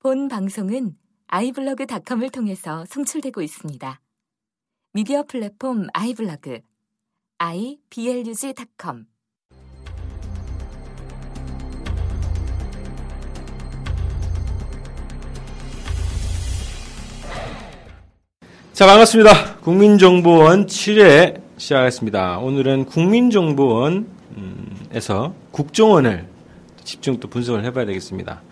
본 0.00 0.28
방송은 0.28 0.94
아이블로그닷컴을 1.26 2.30
통해서 2.30 2.84
송출되고 2.88 3.42
있습니다. 3.42 4.00
미디어 4.92 5.24
플랫폼 5.24 5.88
아이블로그 5.92 6.60
iblog.com 7.38 9.06
자, 18.72 18.86
반갑습니다. 18.86 19.56
국민정보원 19.56 20.66
7회 20.66 21.42
시작하겠습니다. 21.56 22.38
오늘은 22.38 22.84
국민정보원에서 22.84 24.04
국정원을 25.50 26.28
집중 26.84 27.18
또 27.18 27.26
분석을 27.26 27.64
해봐야 27.64 27.84
되겠습니다. 27.86 28.42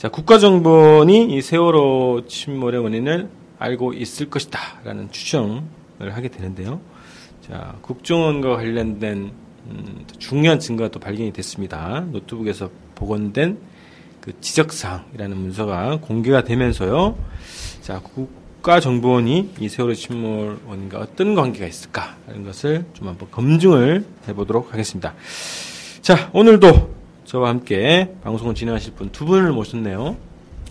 자, 0.00 0.08
국가정보원이 0.08 1.26
이 1.36 1.42
세월호 1.42 2.22
침몰의 2.26 2.80
원인을 2.80 3.28
알고 3.58 3.92
있을 3.92 4.30
것이다. 4.30 4.58
라는 4.82 5.12
추정을 5.12 5.60
하게 5.98 6.28
되는데요. 6.28 6.80
자, 7.46 7.76
국정원과 7.82 8.56
관련된 8.56 9.30
음, 9.66 10.06
중요한 10.18 10.58
증거가 10.58 10.88
또 10.88 11.00
발견이 11.00 11.34
됐습니다. 11.34 12.06
노트북에서 12.12 12.70
복원된 12.94 13.58
그 14.22 14.40
지적사항이라는 14.40 15.36
문서가 15.36 15.98
공개가 16.00 16.44
되면서요. 16.44 17.18
자, 17.82 18.00
국가정보원이 18.00 19.50
이 19.60 19.68
세월호 19.68 19.92
침몰 19.92 20.60
원인과 20.66 20.98
어떤 20.98 21.34
관계가 21.34 21.66
있을까? 21.66 22.16
하는 22.26 22.42
것을 22.44 22.86
좀 22.94 23.08
한번 23.08 23.30
검증을 23.30 24.06
해보도록 24.28 24.72
하겠습니다. 24.72 25.12
자, 26.00 26.30
오늘도 26.32 26.99
저와 27.30 27.50
함께 27.50 28.12
방송을 28.24 28.54
진행하실 28.56 28.94
분 28.94 29.10
두 29.12 29.24
분을 29.24 29.52
모셨네요. 29.52 30.16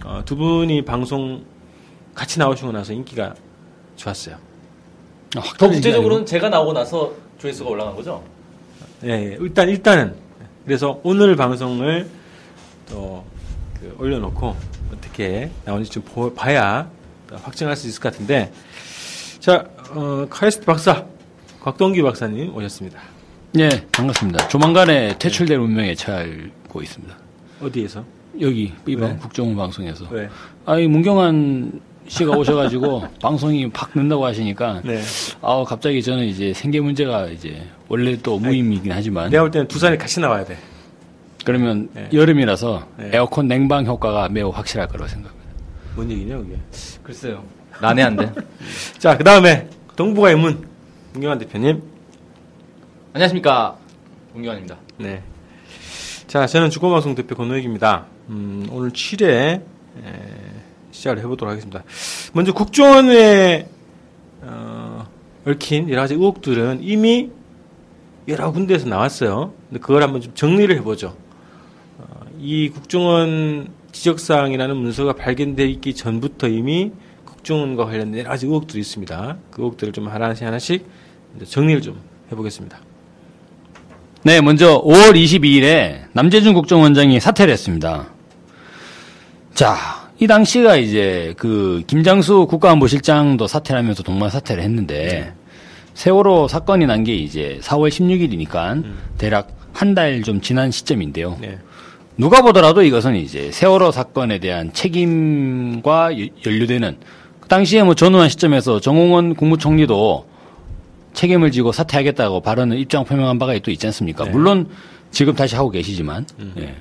어, 0.03 0.21
두 0.25 0.35
분이 0.35 0.83
방송 0.83 1.45
같이 2.13 2.37
나오시고 2.37 2.73
나서 2.73 2.91
인기가 2.91 3.33
좋았어요. 3.95 4.35
아, 5.37 5.41
더 5.57 5.69
구체적으로는 5.69 6.25
제가 6.25 6.49
나오고 6.49 6.73
나서 6.73 7.13
조회수가 7.37 7.69
올라간 7.69 7.95
거죠? 7.95 8.23
예, 9.05 9.09
예. 9.09 9.37
일단 9.39 9.69
일단은 9.69 10.15
그래서 10.65 10.99
오늘 11.03 11.35
방송을 11.35 12.09
또 12.89 13.23
그 13.79 13.95
올려놓고 13.97 14.55
어떻게 14.93 15.49
나오는지 15.63 15.89
좀 15.89 16.03
보, 16.03 16.33
봐야 16.33 16.89
확정할 17.31 17.77
수 17.77 17.87
있을 17.87 18.01
것 18.01 18.11
같은데 18.11 18.51
자 19.39 19.65
어, 19.91 20.27
카이스트 20.29 20.65
박사 20.65 21.05
곽동기 21.61 22.01
박사님 22.01 22.53
오셨습니다. 22.53 22.99
네, 23.53 23.69
반갑습니다. 23.91 24.47
조만간에 24.49 25.17
퇴출될 25.17 25.57
운명에 25.57 25.95
처 25.95 26.13
하고 26.69 26.81
있습니다. 26.81 27.15
어디에서? 27.61 28.05
여기 28.39 28.71
이번 28.87 29.17
국정원 29.17 29.55
방송에서. 29.55 30.05
왜? 30.11 30.29
아이 30.65 30.87
문경환 30.87 31.81
씨가 32.07 32.37
오셔가지고 32.37 33.03
방송이 33.21 33.69
팍 33.71 33.91
는다고 33.95 34.25
하시니까 34.25 34.81
네. 34.85 35.01
아 35.41 35.63
갑자기 35.67 36.01
저는 36.01 36.25
이제 36.25 36.53
생계 36.53 36.79
문제가 36.79 37.27
이제 37.27 37.61
원래 37.87 38.15
또 38.17 38.39
무임이긴 38.39 38.91
하지만 38.91 39.29
내가 39.29 39.43
볼 39.43 39.51
때는 39.51 39.67
두 39.67 39.77
사람이 39.79 39.97
같이 39.97 40.19
나와야 40.19 40.45
돼. 40.45 40.57
그러면 41.43 41.89
네. 41.93 42.09
여름이라서 42.13 42.87
네. 42.97 43.09
에어컨 43.13 43.47
냉방 43.47 43.85
효과가 43.85 44.29
매우 44.29 44.49
확실할 44.49 44.87
거라고 44.87 45.07
생각합니다. 45.07 45.49
뭔 45.95 46.09
얘기냐 46.09 46.37
그게? 46.37 46.57
글쎄요. 47.03 47.43
난해한데. 47.81 48.31
자, 48.99 49.17
그 49.17 49.23
다음에 49.23 49.67
동부가의 49.95 50.35
문 50.35 50.67
문경환 51.13 51.39
대표님. 51.39 51.81
안녕하십니까. 53.13 53.77
문경환입니다. 54.33 54.77
네. 54.97 55.23
자, 56.29 56.45
저는 56.45 56.69
주거방송 56.69 57.15
대표 57.15 57.33
권호익입니다. 57.33 58.05
음, 58.29 58.67
오늘 58.69 58.91
7회 58.91 59.25
에, 59.25 59.63
시작을 60.91 61.17
해보도록 61.23 61.51
하겠습니다. 61.51 61.83
먼저 62.33 62.53
국정원에 62.53 63.67
어, 64.43 65.07
얽힌 65.47 65.89
여러 65.89 66.01
가지 66.01 66.13
의혹들은 66.13 66.81
이미 66.83 67.31
여러 68.27 68.51
군데에서 68.51 68.87
나왔어요. 68.87 69.55
근데 69.69 69.79
그걸 69.79 70.03
한번 70.03 70.21
좀 70.21 70.35
정리를 70.35 70.77
해보죠. 70.77 71.17
어, 71.97 72.25
이 72.37 72.69
국정원 72.69 73.69
지적사항이라는 73.91 74.77
문서가 74.77 75.13
발견되어 75.13 75.65
있기 75.65 75.95
전부터 75.95 76.47
이미 76.49 76.91
국정원과 77.25 77.85
관련된 77.85 78.19
여러 78.19 78.29
가지 78.29 78.45
의혹들이 78.45 78.79
있습니다. 78.79 79.37
그 79.49 79.63
의혹들을 79.63 79.93
좀 79.93 80.07
하나씩 80.07 80.45
하나씩 80.45 80.85
정리를 81.47 81.81
좀 81.81 81.99
해보겠습니다. 82.31 82.88
네, 84.23 84.41
먼저 84.41 84.81
5월 84.83 85.13
22일에 85.15 86.01
남재준 86.13 86.53
국정원장이 86.53 87.19
사퇴를 87.19 87.53
했습니다. 87.53 88.07
자, 89.53 89.75
이 90.19 90.27
당시가 90.27 90.75
이제 90.75 91.33
그 91.37 91.83
김장수 91.87 92.47
국가안보실장도 92.47 93.47
사퇴를 93.47 93.79
하면서 93.79 94.03
동반 94.03 94.29
사퇴를 94.29 94.61
했는데 94.63 95.33
세월호 95.93 96.47
사건이 96.49 96.85
난 96.85 97.03
게 97.03 97.15
이제 97.15 97.59
4월 97.61 97.89
16일이니까 97.89 98.83
대략 99.17 99.55
한 99.73 99.95
달 99.95 100.21
좀 100.23 100.41
지난 100.41 100.71
시점인데요. 100.71 101.37
네. 101.39 101.57
누가 102.17 102.41
보더라도 102.41 102.83
이것은 102.83 103.15
이제 103.15 103.49
세월호 103.51 103.91
사건에 103.91 104.39
대한 104.39 104.73
책임과 104.73 106.19
여- 106.19 106.25
연루되는 106.45 106.97
그 107.39 107.47
당시에 107.47 107.83
뭐 107.83 107.95
전후한 107.95 108.27
시점에서 108.27 108.81
정홍원 108.81 109.35
국무총리도 109.35 110.27
책임을 111.19 111.51
지고 111.51 111.73
사퇴하겠다고 111.73 112.39
발언을 112.39 112.79
입장 112.79 113.03
표명한 113.03 113.39
바가 113.39 113.59
또 113.59 113.71
있지 113.71 113.85
않습니까? 113.87 114.23
네. 114.23 114.29
물론 114.29 114.69
지금 115.11 115.35
다시 115.35 115.53
하고 115.57 115.69
계시지만 115.69 116.25
예. 116.59 116.73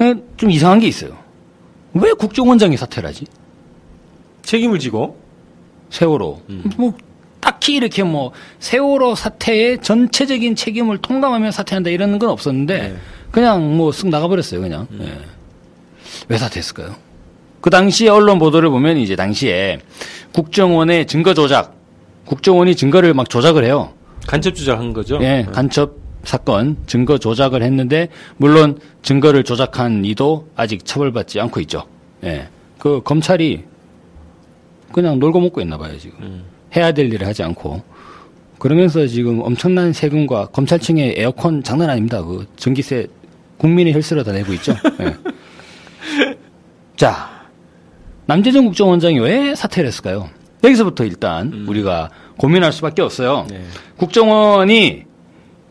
예, 0.00 0.14
좀 0.38 0.50
이상한 0.50 0.78
게 0.78 0.86
있어요. 0.86 1.18
왜 1.92 2.14
국정원장이 2.14 2.78
사퇴를 2.78 3.10
하지? 3.10 3.26
책임을 4.40 4.78
지고 4.78 5.20
세월호 5.90 6.40
뭐 6.78 6.94
딱히 7.40 7.74
이렇게 7.74 8.02
뭐 8.02 8.32
세월호 8.58 9.14
사태의 9.16 9.82
전체적인 9.82 10.56
책임을 10.56 10.98
통감하며 10.98 11.50
사퇴한다 11.50 11.90
이런 11.90 12.18
건 12.18 12.30
없었는데 12.30 12.78
네. 12.78 12.96
그냥 13.30 13.76
뭐 13.76 13.90
쓱 13.90 14.08
나가버렸어요 14.08 14.62
그냥 14.62 14.86
예. 14.98 15.18
왜 16.28 16.38
사퇴했을까요? 16.38 16.94
그 17.60 17.68
당시 17.68 18.08
언론 18.08 18.38
보도를 18.38 18.70
보면 18.70 18.96
이제 18.96 19.14
당시에 19.14 19.80
국정원의 20.32 21.06
증거 21.06 21.34
조작 21.34 21.81
국정원이 22.26 22.76
증거를 22.76 23.14
막 23.14 23.28
조작을 23.28 23.64
해요. 23.64 23.92
간첩 24.26 24.54
조작한 24.54 24.92
거죠. 24.92 25.18
예, 25.22 25.46
간첩 25.52 26.00
사건 26.24 26.76
증거 26.86 27.18
조작을 27.18 27.62
했는데 27.62 28.08
물론 28.36 28.78
증거를 29.02 29.42
조작한 29.42 30.04
이도 30.04 30.48
아직 30.54 30.84
처벌받지 30.84 31.40
않고 31.40 31.60
있죠. 31.60 31.84
예, 32.24 32.48
그 32.78 33.00
검찰이 33.02 33.64
그냥 34.92 35.18
놀고 35.18 35.40
먹고 35.40 35.60
있나 35.60 35.78
봐요 35.78 35.98
지금 35.98 36.44
해야 36.76 36.92
될 36.92 37.12
일을 37.12 37.26
하지 37.26 37.42
않고 37.42 37.82
그러면서 38.58 39.06
지금 39.06 39.40
엄청난 39.40 39.92
세금과 39.92 40.46
검찰청의 40.46 41.14
에어컨 41.16 41.62
장난 41.62 41.90
아닙니다. 41.90 42.22
그 42.22 42.46
전기세 42.56 43.08
국민의 43.56 43.92
혈세로 43.94 44.22
다 44.22 44.32
내고 44.32 44.52
있죠. 44.52 44.74
예. 45.00 45.16
자 46.96 47.30
남재정 48.26 48.66
국정원장이 48.66 49.18
왜 49.18 49.54
사퇴를 49.56 49.88
했을까요? 49.88 50.30
여기서부터 50.64 51.04
일단 51.04 51.64
우리가 51.66 52.10
고민할 52.36 52.72
수밖에 52.72 53.02
없어요. 53.02 53.46
네. 53.50 53.64
국정원이 53.96 55.04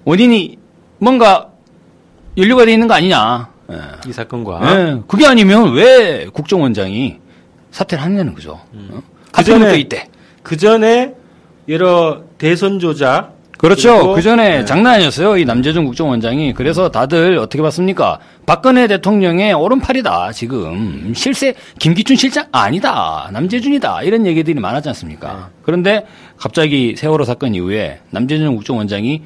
원인이 0.06 0.58
뭔가 1.00 1.50
연루가 2.38 2.66
돼 2.66 2.74
있는 2.74 2.88
거 2.88 2.94
아니냐. 2.94 3.50
예. 3.72 4.10
이 4.10 4.12
사건과 4.12 4.60
예, 4.64 5.02
그게 5.08 5.26
아니면 5.26 5.74
왜 5.74 6.28
국정원장이 6.28 7.18
사퇴를 7.72 8.04
하느냐는 8.04 8.34
거죠. 8.34 8.54
어? 8.54 8.68
음. 8.74 9.02
그전에 9.32 9.66
것도 9.66 9.78
있대. 9.78 10.10
그 10.44 10.58
전에 10.58 11.14
여러 11.70 12.24
대선 12.38 12.80
조작 12.80 13.36
그렇죠. 13.58 14.14
그 14.14 14.22
전에 14.24 14.60
네. 14.60 14.66
장난 14.66 14.96
아니었어요. 14.96 15.38
이 15.38 15.46
남재준 15.46 15.86
국정원장이. 15.86 16.54
그래서 16.54 16.90
다들 16.90 17.38
어떻게 17.38 17.62
봤습니까? 17.62 18.20
박근혜 18.52 18.86
대통령의 18.88 19.54
오른팔이다. 19.54 20.34
지금 20.34 21.14
실세 21.16 21.56
김기춘 21.80 22.18
실장 22.18 22.50
아니다. 22.52 23.30
남재준이다. 23.32 24.04
이런 24.04 24.26
얘기들이 24.26 24.60
많았지 24.60 24.90
않습니까? 24.90 25.34
네. 25.34 25.60
그런데 25.64 26.06
갑자기 26.36 26.98
세월호 26.98 27.24
사건 27.24 27.56
이후에 27.56 28.02
남재준 28.10 28.54
국정원장이 28.58 29.24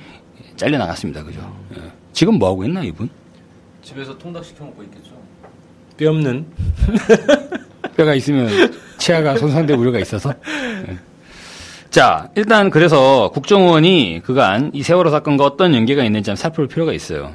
잘려 0.57 0.77
나갔습니다. 0.77 1.23
그죠? 1.23 1.39
예. 1.75 1.81
지금 2.13 2.35
뭐 2.35 2.49
하고 2.49 2.65
있나 2.65 2.83
이분? 2.83 3.09
집에서 3.81 4.15
통닭 4.15 4.45
시켜 4.45 4.63
먹고 4.63 4.83
있겠죠. 4.83 5.13
뼈 5.97 6.11
없는 6.11 6.45
뼈가 7.97 8.13
있으면 8.13 8.47
치아가 8.99 9.39
손상될 9.39 9.75
우려가 9.75 9.97
있어서. 9.97 10.35
예. 10.87 10.99
자, 11.89 12.29
일단 12.35 12.69
그래서 12.69 13.31
국정원이 13.33 14.21
그간 14.23 14.69
이 14.75 14.83
세월호 14.83 15.09
사건과 15.09 15.45
어떤 15.45 15.73
연계가 15.73 16.03
있는지 16.03 16.29
한번 16.29 16.39
살펴볼 16.39 16.67
필요가 16.67 16.93
있어요. 16.93 17.33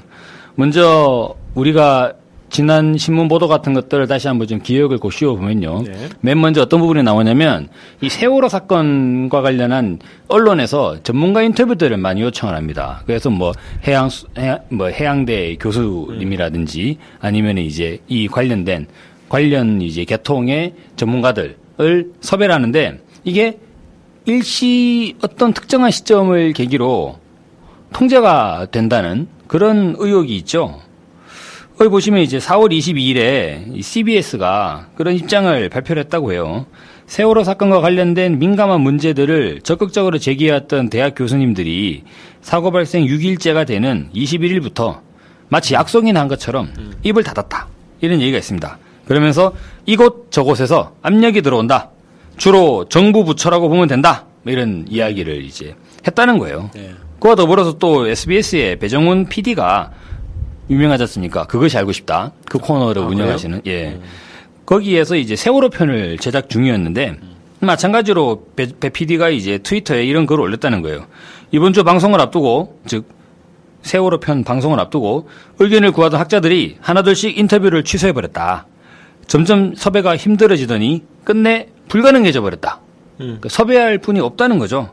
먼저 0.64 1.34
우리가 1.54 2.12
지난 2.50 2.98
신문 2.98 3.28
보도 3.28 3.48
같은 3.48 3.72
것들을 3.72 4.06
다시 4.08 4.28
한번 4.28 4.46
좀 4.46 4.58
기억을 4.60 4.98
고시워 4.98 5.34
보면요. 5.36 5.84
네. 5.86 6.08
맨 6.20 6.38
먼저 6.38 6.60
어떤 6.60 6.80
부분이 6.80 7.02
나오냐면 7.02 7.68
이 8.02 8.10
세월호 8.10 8.50
사건과 8.50 9.40
관련한 9.40 10.00
언론에서 10.28 11.02
전문가 11.02 11.40
인터뷰들을 11.40 11.96
많이 11.96 12.20
요청을 12.20 12.54
합니다. 12.54 13.02
그래서 13.06 13.30
뭐 13.30 13.52
해양 13.86 14.10
수- 14.10 14.26
해양 14.36 14.58
뭐 14.68 14.88
해양대 14.88 15.56
교수님이라든지 15.58 16.98
아니면 17.20 17.56
이제 17.56 17.98
이 18.06 18.28
관련된 18.28 18.86
관련 19.30 19.80
이제 19.80 20.04
개통의 20.04 20.74
전문가들을 20.96 21.56
섭외를 22.20 22.54
하는데 22.54 23.00
이게 23.24 23.58
일시 24.26 25.16
어떤 25.22 25.54
특정한 25.54 25.90
시점을 25.90 26.52
계기로 26.52 27.16
통제가 27.94 28.66
된다는 28.70 29.26
그런 29.50 29.96
의혹이 29.98 30.36
있죠. 30.36 30.80
거기 31.76 31.90
보시면 31.90 32.20
이제 32.20 32.38
4월 32.38 32.70
22일에 32.70 33.82
CBS가 33.82 34.86
그런 34.94 35.16
입장을 35.16 35.68
발표를 35.68 36.04
했다고 36.04 36.32
해요. 36.32 36.66
세월호 37.06 37.42
사건과 37.42 37.80
관련된 37.80 38.38
민감한 38.38 38.80
문제들을 38.80 39.62
적극적으로 39.62 40.18
제기해왔던 40.18 40.88
대학 40.88 41.16
교수님들이 41.16 42.04
사고 42.40 42.70
발생 42.70 43.04
6일째가 43.06 43.66
되는 43.66 44.08
21일부터 44.14 45.00
마치 45.48 45.74
약속이나 45.74 46.20
한 46.20 46.28
것처럼 46.28 46.72
입을 47.02 47.24
닫았다. 47.24 47.66
이런 48.02 48.20
얘기가 48.20 48.38
있습니다. 48.38 48.78
그러면서 49.04 49.52
이곳 49.84 50.30
저곳에서 50.30 50.94
압력이 51.02 51.42
들어온다. 51.42 51.90
주로 52.36 52.88
정부 52.88 53.24
부처라고 53.24 53.68
보면 53.68 53.88
된다. 53.88 54.26
뭐 54.44 54.52
이런 54.52 54.86
이야기를 54.88 55.42
이제 55.42 55.74
했다는 56.06 56.38
거예요. 56.38 56.70
네. 56.72 56.92
그와 57.20 57.34
더불어서 57.34 57.78
또 57.78 58.06
SBS의 58.06 58.78
배정훈 58.78 59.26
PD가 59.26 59.92
유명하지 60.70 61.04
않습니까? 61.04 61.44
그것이 61.44 61.76
알고 61.76 61.92
싶다. 61.92 62.32
그 62.46 62.58
코너를 62.58 63.02
아, 63.02 63.06
운영하시는, 63.06 63.62
예. 63.66 64.00
거기에서 64.64 65.16
이제 65.16 65.36
세월호 65.36 65.70
편을 65.70 66.18
제작 66.18 66.48
중이었는데, 66.48 67.18
마찬가지로 67.60 68.46
배, 68.56 68.68
배 68.78 68.88
PD가 68.88 69.28
이제 69.28 69.58
트위터에 69.58 70.04
이런 70.04 70.26
글을 70.26 70.40
올렸다는 70.42 70.80
거예요. 70.80 71.06
이번 71.50 71.72
주 71.72 71.84
방송을 71.84 72.20
앞두고, 72.20 72.80
즉, 72.86 73.04
세월호 73.82 74.20
편 74.20 74.44
방송을 74.44 74.78
앞두고 74.80 75.28
의견을 75.58 75.92
구하던 75.92 76.20
학자들이 76.20 76.76
하나둘씩 76.80 77.38
인터뷰를 77.38 77.82
취소해버렸다. 77.82 78.66
점점 79.26 79.74
섭외가 79.74 80.16
힘들어지더니 80.16 81.02
끝내 81.24 81.68
불가능해져 81.88 82.42
버렸다. 82.42 82.80
음. 83.20 83.24
그러니까 83.26 83.48
섭외할 83.48 83.98
분이 83.98 84.20
없다는 84.20 84.58
거죠. 84.58 84.90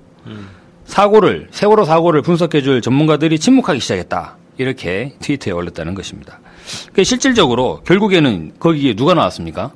사고를 0.87 1.47
세월호 1.51 1.85
사고를 1.85 2.21
분석해줄 2.23 2.81
전문가들이 2.81 3.37
침묵하기 3.37 3.79
시작했다. 3.79 4.37
이렇게 4.57 5.13
트위터에 5.19 5.53
올렸다는 5.53 5.93
것입니다. 5.93 6.39
그러니까 6.87 7.03
실질적으로 7.03 7.81
결국에는 7.85 8.53
거기에 8.59 8.95
누가 8.95 9.13
나왔습니까? 9.13 9.71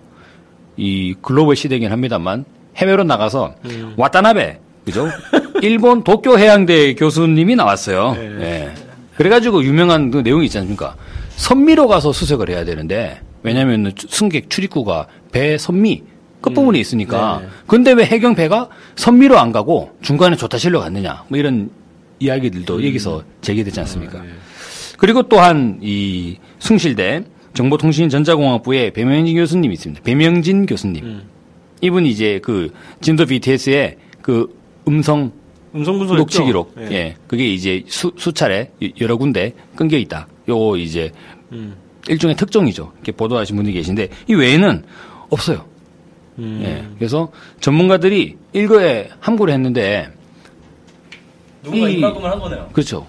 이 0.77 1.13
글로벌 1.21 1.55
시대긴 1.55 1.91
합니다만 1.91 2.45
해외로 2.77 3.03
나가서 3.03 3.53
와타나베 3.97 4.59
그죠? 4.85 5.07
일본 5.61 6.03
도쿄 6.03 6.39
해양대 6.39 6.95
교수님이 6.95 7.55
나왔어요. 7.55 8.15
예. 8.17 8.71
그래가지고 9.15 9.63
유명한 9.63 10.09
그 10.09 10.19
내용이 10.19 10.45
있지 10.45 10.57
않습니까? 10.57 10.95
선미로 11.35 11.87
가서 11.87 12.11
수색을 12.11 12.49
해야 12.49 12.65
되는데 12.65 13.21
왜냐하면 13.43 13.91
승객 13.95 14.49
출입구가 14.49 15.07
배 15.31 15.57
선미 15.57 16.03
끝부분에 16.41 16.79
있으니까 16.79 17.39
네. 17.41 17.47
근데 17.67 17.91
왜 17.93 18.05
해경 18.05 18.35
배가 18.35 18.67
선미로 18.95 19.37
안 19.37 19.51
가고 19.51 19.91
중간에 20.01 20.35
조타실로 20.35 20.79
갔느냐 20.79 21.23
뭐 21.27 21.37
이런 21.39 21.69
이야기들도 22.19 22.85
여기서 22.85 23.23
제기되지 23.41 23.79
않습니까? 23.81 24.21
그리고 24.97 25.23
또한 25.23 25.79
이 25.81 26.37
숭실대 26.59 27.23
정보통신전자공학부의 27.53 28.91
배명진 28.91 29.35
교수님이 29.35 29.73
있습니다. 29.73 30.03
배명진 30.03 30.65
교수님. 30.65 31.21
이분이 31.81 32.09
이제 32.09 32.39
그 32.43 32.71
진도 33.01 33.25
BTS의 33.25 33.97
그 34.21 34.55
음성 34.87 35.31
음성 35.73 35.97
분석 35.97 36.17
녹취 36.17 36.43
기록. 36.43 36.75
예. 36.79 36.91
예. 36.91 37.15
그게 37.27 37.51
이제 37.51 37.83
수, 37.87 38.11
수차례 38.17 38.69
여- 38.83 38.87
여러 38.99 39.17
군데 39.17 39.53
끊겨 39.75 39.97
있다. 39.97 40.27
요 40.49 40.75
이제 40.75 41.11
음. 41.51 41.75
일종의 42.07 42.35
특종이죠. 42.35 42.91
이렇게 42.97 43.11
보도하신 43.11 43.55
분이 43.55 43.71
계신데 43.71 44.09
이 44.27 44.33
외에는 44.35 44.83
없어요. 45.29 45.65
음. 46.39 46.61
예. 46.63 46.85
그래서 46.97 47.31
전문가들이 47.59 48.37
일거에 48.53 49.09
함구를 49.19 49.53
했는데 49.53 50.09
누군가 51.63 51.89
이- 51.89 51.93
입막음을 51.95 52.29
한 52.31 52.39
거네요. 52.39 52.69
그렇죠. 52.73 53.07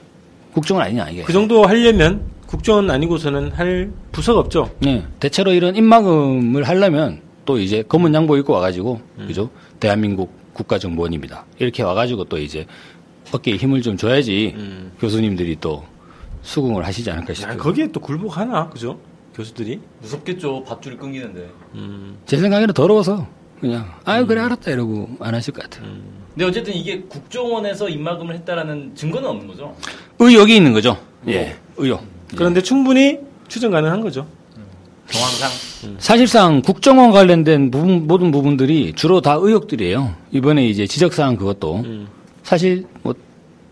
국정은 0.53 0.83
아니냐 0.83 1.09
이게. 1.11 1.23
그 1.23 1.33
정도 1.33 1.65
하려면 1.67 2.23
국정원 2.47 2.91
아니고서는 2.91 3.53
할 3.53 3.91
부서가 4.13 4.41
없죠. 4.41 4.71
예. 4.87 5.05
대체로 5.21 5.53
이런 5.53 5.75
입막음을 5.75 6.63
하려면 6.65 7.21
또 7.45 7.59
이제 7.59 7.83
검은 7.83 8.13
양복 8.15 8.37
입고 8.39 8.53
와가지고 8.53 9.01
음. 9.19 9.27
그죠? 9.27 9.49
대한민국 9.81 10.31
국가정보원입니다. 10.53 11.47
이렇게 11.59 11.83
와가지고 11.83 12.25
또 12.25 12.39
이제 12.39 12.67
어깨에 13.33 13.57
힘을 13.57 13.81
좀 13.81 13.97
줘야지 13.97 14.53
음. 14.57 14.93
교수님들이 15.01 15.57
또 15.61 15.83
수긍을 16.43 16.85
하시지 16.85 17.11
않을까 17.11 17.31
야, 17.31 17.35
싶어요. 17.35 17.57
거기에 17.57 17.87
또 17.91 18.01
굴복하나 18.01 18.69
그죠? 18.69 18.99
교수들이. 19.35 19.81
무섭겠죠. 20.01 20.65
밧줄이 20.65 20.97
끊기는데. 20.97 21.51
음. 21.75 22.19
제 22.27 22.37
생각에는 22.37 22.75
더러워서 22.75 23.27
그냥 23.61 23.89
아유 24.05 24.27
그래 24.27 24.41
알았다 24.41 24.71
이러고 24.71 25.09
안 25.21 25.35
하실 25.35 25.55
것 25.55 25.63
같아요. 25.63 25.91
근데 26.35 26.45
어쨌든 26.45 26.75
이게 26.75 27.01
국정원에서 27.03 27.89
입막음을 27.89 28.35
했다라는 28.37 28.95
증거는 28.95 29.29
없는 29.29 29.47
거죠. 29.47 29.77
의혹이 30.19 30.57
있는 30.57 30.73
거죠. 30.73 30.99
예, 31.29 31.57
의혹. 31.77 32.03
그런데 32.35 32.63
충분히 32.63 33.19
추정 33.49 33.71
가능한 33.71 34.01
거죠. 34.01 34.27
정황상. 35.11 35.97
사실상 35.99 36.63
국정원 36.63 37.11
관련된 37.11 37.71
부분, 37.71 38.07
모든 38.07 38.31
부분들이 38.31 38.93
주로 38.95 39.21
다 39.21 39.35
의혹들이에요. 39.35 40.15
이번에 40.31 40.67
이제 40.67 40.87
지적사항 40.87 41.37
그것도 41.37 41.77
음. 41.85 42.09
사실 42.43 42.87
뭐 43.03 43.15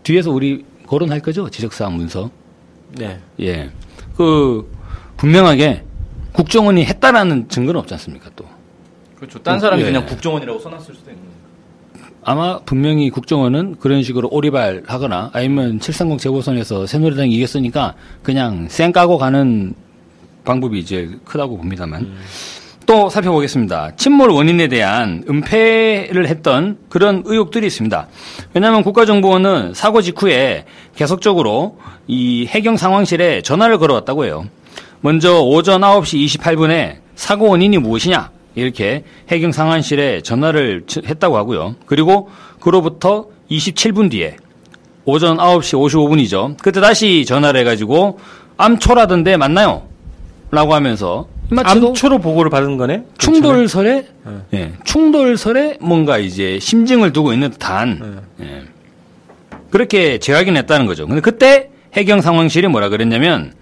뒤에서 0.03 0.31
우리 0.31 0.63
거론할 0.85 1.19
거죠. 1.21 1.49
지적사항 1.49 1.95
문서. 1.97 2.29
네. 2.95 3.19
예. 3.39 3.71
그 4.15 4.69
분명하게 5.21 5.83
국정원이 6.31 6.83
했다라는 6.83 7.47
증거는 7.47 7.79
없지 7.81 7.93
않습니까? 7.93 8.31
또 8.35 8.43
그렇죠. 9.15 9.37
딴 9.43 9.59
사람이 9.59 9.83
예. 9.83 9.85
그냥 9.85 10.07
국정원이라고 10.07 10.57
써놨을 10.57 10.95
수도 10.95 11.11
있는. 11.11 11.23
아마 12.23 12.59
분명히 12.61 13.11
국정원은 13.11 13.75
그런 13.79 14.01
식으로 14.01 14.29
오리발하거나 14.31 15.29
아니면 15.33 15.79
730 15.79 16.19
재보선에서 16.19 16.87
새누리당이 16.87 17.35
이겼으니까 17.35 17.93
그냥 18.23 18.67
쌩 18.67 18.91
까고 18.91 19.19
가는 19.19 19.75
방법이 20.43 20.83
제일 20.85 21.19
크다고 21.23 21.55
봅니다만 21.55 22.13
또 22.87 23.07
살펴보겠습니다. 23.09 23.95
침몰 23.97 24.31
원인에 24.31 24.69
대한 24.69 25.23
은폐를 25.29 26.27
했던 26.27 26.79
그런 26.89 27.21
의혹들이 27.25 27.67
있습니다. 27.67 28.07
왜냐하면 28.55 28.81
국가정보원은 28.81 29.75
사고 29.75 30.01
직후에 30.01 30.65
계속적으로 30.95 31.77
이 32.07 32.47
해경 32.47 32.75
상황실에 32.75 33.43
전화를 33.43 33.77
걸어왔다고 33.77 34.25
해요. 34.25 34.47
먼저 35.01 35.39
오전 35.41 35.81
9시 35.81 36.39
28분에 36.39 36.97
사고 37.15 37.49
원인이 37.49 37.77
무엇이냐 37.79 38.31
이렇게 38.55 39.03
해경 39.29 39.51
상황실에 39.51 40.21
전화를 40.21 40.83
치- 40.87 41.01
했다고 41.05 41.37
하고요. 41.37 41.75
그리고 41.85 42.29
그로부터 42.59 43.27
27분 43.49 44.11
뒤에 44.11 44.35
오전 45.05 45.37
9시 45.37 45.73
55분이죠. 45.77 46.57
그때 46.61 46.79
다시 46.81 47.25
전화를 47.25 47.59
해가지고 47.61 48.19
암초라던데 48.57 49.37
맞나요? 49.37 49.87
라고 50.51 50.73
하면서 50.75 51.27
암초로 51.55 52.19
보고를 52.19 52.49
받은 52.51 52.77
거네. 52.77 53.03
충돌설에 53.17 54.05
네. 54.25 54.31
예, 54.53 54.71
충돌설에 54.83 55.77
뭔가 55.81 56.17
이제 56.17 56.59
심증을 56.59 57.11
두고 57.13 57.33
있는 57.33 57.49
듯한 57.51 58.21
예, 58.41 58.63
그렇게 59.69 60.17
재확인했다는 60.19 60.85
거죠. 60.85 61.07
근데 61.07 61.21
그때 61.21 61.69
해경 61.93 62.21
상황실이 62.21 62.67
뭐라 62.67 62.89
그랬냐면 62.89 63.53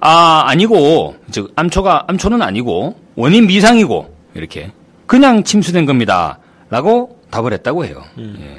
아 0.00 0.44
아니고 0.46 1.16
즉 1.30 1.52
암초가 1.56 2.04
암초는 2.08 2.42
아니고 2.42 2.96
원인 3.16 3.46
미상이고 3.46 4.14
이렇게 4.34 4.72
그냥 5.06 5.44
침수된 5.44 5.86
겁니다라고 5.86 7.20
답을 7.30 7.52
했다고 7.52 7.84
해요. 7.84 8.02
예. 8.18 8.58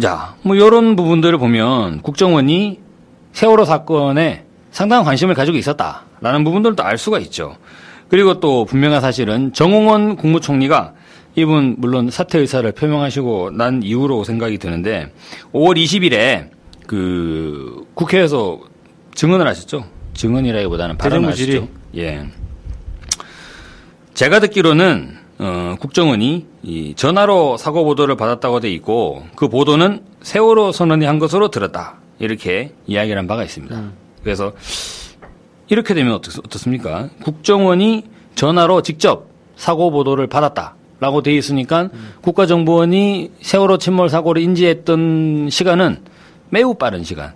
자, 0.00 0.34
뭐 0.42 0.54
이런 0.54 0.94
부분들을 0.94 1.38
보면 1.38 2.02
국정원이 2.02 2.80
세월호 3.32 3.64
사건에 3.64 4.44
상당한 4.70 5.04
관심을 5.04 5.34
가지고 5.34 5.56
있었다라는 5.56 6.44
부분들도 6.44 6.82
알 6.82 6.98
수가 6.98 7.18
있죠. 7.20 7.56
그리고 8.08 8.40
또 8.40 8.64
분명한 8.64 9.00
사실은 9.00 9.52
정홍원 9.52 10.16
국무총리가 10.16 10.92
이분 11.34 11.76
물론 11.78 12.10
사퇴 12.10 12.38
의사를 12.38 12.70
표명하시고 12.72 13.50
난 13.52 13.82
이후로 13.82 14.24
생각이 14.24 14.58
드는데 14.58 15.12
5월 15.52 15.76
20일에 15.76 16.50
그 16.86 17.86
국회에서 17.94 18.60
증언을 19.14 19.46
하셨죠. 19.48 19.84
증언이라기보다는 20.14 20.96
발언을. 20.96 21.28
하시죠. 21.30 21.68
예. 21.96 22.26
제가 24.14 24.40
듣기로는 24.40 25.16
어, 25.38 25.76
국정원이 25.78 26.46
이 26.62 26.94
전화로 26.96 27.58
사고 27.58 27.84
보도를 27.84 28.16
받았다고 28.16 28.60
돼 28.60 28.70
있고 28.70 29.24
그 29.36 29.48
보도는 29.48 30.02
세월호 30.22 30.72
선언이 30.72 31.04
한 31.04 31.18
것으로 31.18 31.50
들었다 31.50 31.96
이렇게 32.18 32.72
이야기를 32.86 33.18
한 33.18 33.26
바가 33.26 33.44
있습니다. 33.44 33.90
그래서 34.22 34.52
이렇게 35.68 35.92
되면 35.92 36.14
어떻, 36.14 36.38
어떻습니까? 36.38 37.10
국정원이 37.22 38.04
전화로 38.34 38.80
직접 38.82 39.28
사고 39.56 39.90
보도를 39.90 40.26
받았다라고 40.28 41.22
돼 41.22 41.34
있으니까 41.34 41.90
국가정보원이 42.22 43.32
세월호 43.42 43.76
침몰 43.78 44.08
사고를 44.08 44.40
인지했던 44.42 45.48
시간은 45.50 45.98
매우 46.50 46.74
빠른 46.74 47.04
시간. 47.04 47.32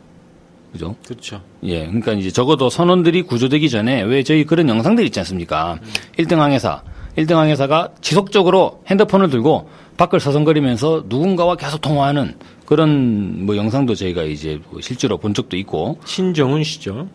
그죠? 0.73 0.95
그렇죠. 1.05 1.41
예, 1.65 1.87
그러니까 1.87 2.13
이제 2.13 2.31
적어도 2.31 2.71
선원들이 2.71 3.23
구조되기 3.23 3.69
전에 3.69 4.03
왜 4.03 4.23
저희 4.23 4.45
그런 4.45 4.69
영상들 4.69 5.05
있지 5.07 5.19
않습니까? 5.21 5.79
일 6.17 6.27
1등 6.27 6.37
항해사, 6.37 6.83
1등 7.17 7.35
항해사가 7.35 7.91
지속적으로 8.01 8.83
핸드폰을 8.87 9.31
들고 9.31 9.69
밖을 9.97 10.21
서성거리면서 10.21 11.05
누군가와 11.09 11.57
계속 11.57 11.81
통화하는 11.81 12.37
그런 12.67 13.47
뭐 13.47 13.57
영상도 13.57 13.95
저희가 13.97 14.23
이제 14.23 14.61
뭐 14.71 14.81
실제로 14.81 15.19
본 15.19 15.35
적도 15.35 15.57
있고 15.57 15.99
신정훈 16.05 16.63
씨죠. 16.63 17.09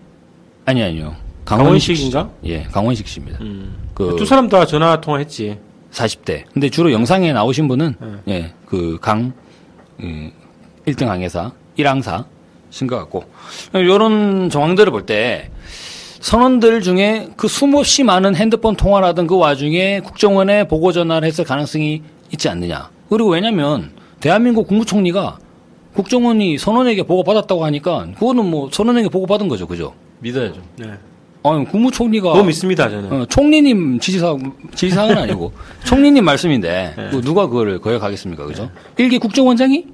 아니 0.65 0.83
아니요. 0.83 1.15
강원식 1.45 1.97
인가? 1.99 2.29
씨. 2.43 2.49
예, 2.51 2.63
강원식 2.63 3.07
씨입니다. 3.07 3.39
그두 3.93 4.25
사람 4.25 4.49
다 4.49 4.65
전화 4.65 4.99
통화했지. 4.99 5.57
40대. 5.91 6.43
근데 6.51 6.69
주로 6.69 6.91
영상에 6.91 7.31
나오신 7.31 7.67
분은 7.69 7.95
네. 8.25 8.33
예, 8.33 8.53
그 8.65 8.97
강, 8.99 9.31
음, 10.01 10.31
1등 10.85 11.05
항해사, 11.05 11.53
1항사 11.77 12.25
신것 12.69 12.99
같고 12.99 13.23
이런 13.73 14.49
정황들을 14.49 14.91
볼 14.91 15.05
때 15.05 15.49
선원들 16.19 16.81
중에 16.81 17.29
그 17.37 17.47
수없이 17.47 18.03
많은 18.03 18.35
핸드폰 18.35 18.75
통화를 18.75 19.07
하던 19.09 19.27
그 19.27 19.37
와중에 19.37 19.99
국정원에 19.99 20.67
보고 20.67 20.91
전화를 20.91 21.27
했을 21.27 21.43
가능성이 21.43 22.01
있지 22.33 22.49
않느냐. 22.49 22.89
그리고 23.09 23.29
왜냐면 23.29 23.91
대한민국 24.19 24.67
국무총리가 24.67 25.37
국정원이 25.93 26.57
선원에게 26.57 27.03
보고 27.03 27.23
받았다고 27.23 27.63
하니까 27.65 28.07
그거는 28.17 28.43
뭐 28.49 28.69
선원에게 28.71 29.09
보고 29.09 29.27
받은 29.27 29.47
거죠. 29.47 29.67
그죠? 29.67 29.93
믿어야죠. 30.19 30.61
네. 30.77 30.87
아니, 31.43 31.63
국무총리가 31.65 32.31
그거 32.33 32.43
믿습니다, 32.43 32.89
저는. 32.89 33.11
어, 33.13 33.25
총리님 33.27 33.99
지시사항, 33.99 34.51
지시사항은 34.73 35.15
아니고, 35.15 35.51
총리님 35.85 36.25
말씀인데, 36.25 36.93
그 37.11 37.21
누가 37.21 37.45
그거를 37.45 37.79
거역하겠습니까? 37.79 38.47
그죠? 38.47 38.71
일기 38.97 39.19
국정원장이? 39.19 39.85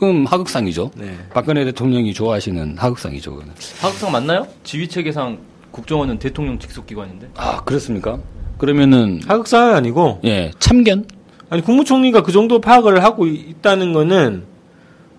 그럼 0.00 0.24
하극상이죠. 0.24 0.92
네. 0.96 1.14
박근혜 1.32 1.62
대통령이 1.66 2.14
좋아하시는 2.14 2.78
하극상이죠. 2.78 3.32
그거는. 3.32 3.52
하극상 3.80 4.10
맞나요? 4.10 4.48
지휘체계상 4.64 5.38
국정원은 5.70 6.18
대통령 6.18 6.58
직속 6.58 6.86
기관인데. 6.86 7.28
아, 7.36 7.62
그렇습니까? 7.64 8.18
그러면은, 8.56 9.20
하극상은 9.26 9.74
아니고, 9.74 10.20
예, 10.24 10.52
참견? 10.58 11.04
아니, 11.50 11.62
국무총리가 11.62 12.22
그 12.22 12.32
정도 12.32 12.62
파악을 12.62 13.04
하고 13.04 13.26
있다는 13.26 13.92
거는 13.92 14.44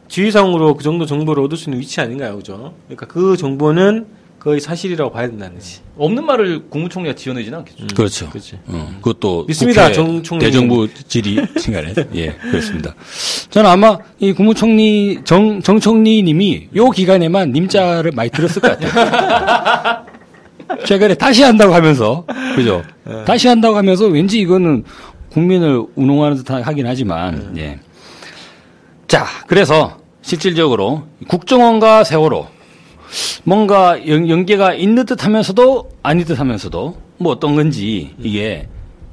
지휘상으로 0.07 0.73
그 0.73 0.83
정도 0.83 1.05
정보를 1.05 1.43
얻을 1.43 1.57
수 1.57 1.69
있는 1.69 1.79
위치 1.79 2.01
아닌가요? 2.01 2.35
그죠? 2.38 2.73
그러니까 2.88 3.05
그 3.05 3.38
정보는 3.38 4.07
거의 4.41 4.60
사실이라고 4.60 5.12
봐야 5.12 5.27
된다는 5.27 5.53
거지. 5.53 5.81
없는 6.00 6.25
말을 6.25 6.67
국무총리가 6.67 7.13
지어내지는 7.13 7.60
않겠죠. 7.60 7.86
그렇죠. 7.95 8.29
그렇지. 8.31 8.57
어, 8.65 8.95
그것도 9.00 9.45
믿습니다, 9.48 9.83
국회 9.83 9.93
정 9.93 10.24
총리. 10.24 10.45
대정부 10.45 10.88
질의 11.07 11.45
시간에 11.60 11.93
예 12.15 12.31
그렇습니다. 12.50 12.95
저는 13.51 13.69
아마 13.69 14.00
이 14.17 14.33
국무총리 14.33 15.19
정, 15.25 15.62
정 15.62 15.79
총리님이 15.79 16.69
요 16.75 16.89
기간에만 16.89 17.51
님자를 17.51 18.13
많이 18.15 18.31
들었을 18.31 18.63
것 18.63 18.79
같아요. 18.79 20.05
최근에 20.88 21.13
다시 21.13 21.43
한다고 21.43 21.75
하면서 21.75 22.25
그죠? 22.55 22.81
다시 23.27 23.48
한다고 23.48 23.77
하면서 23.77 24.07
왠지 24.07 24.39
이거는 24.39 24.86
국민을 25.29 25.86
운용하는 25.93 26.38
듯 26.38 26.50
하긴 26.50 26.88
하지만 26.88 27.53
예. 27.57 27.79
자 29.07 29.27
그래서 29.45 30.00
실질적으로 30.24 31.03
국정원과 31.27 32.05
세월호 32.05 32.48
뭔가 33.43 34.07
연, 34.07 34.29
연계가 34.29 34.73
있는 34.73 35.05
듯 35.05 35.23
하면서도 35.23 35.89
아닌 36.03 36.25
듯 36.25 36.39
하면서도 36.39 36.97
뭐 37.17 37.31
어떤 37.31 37.55
건지 37.55 38.13
이게 38.19 38.67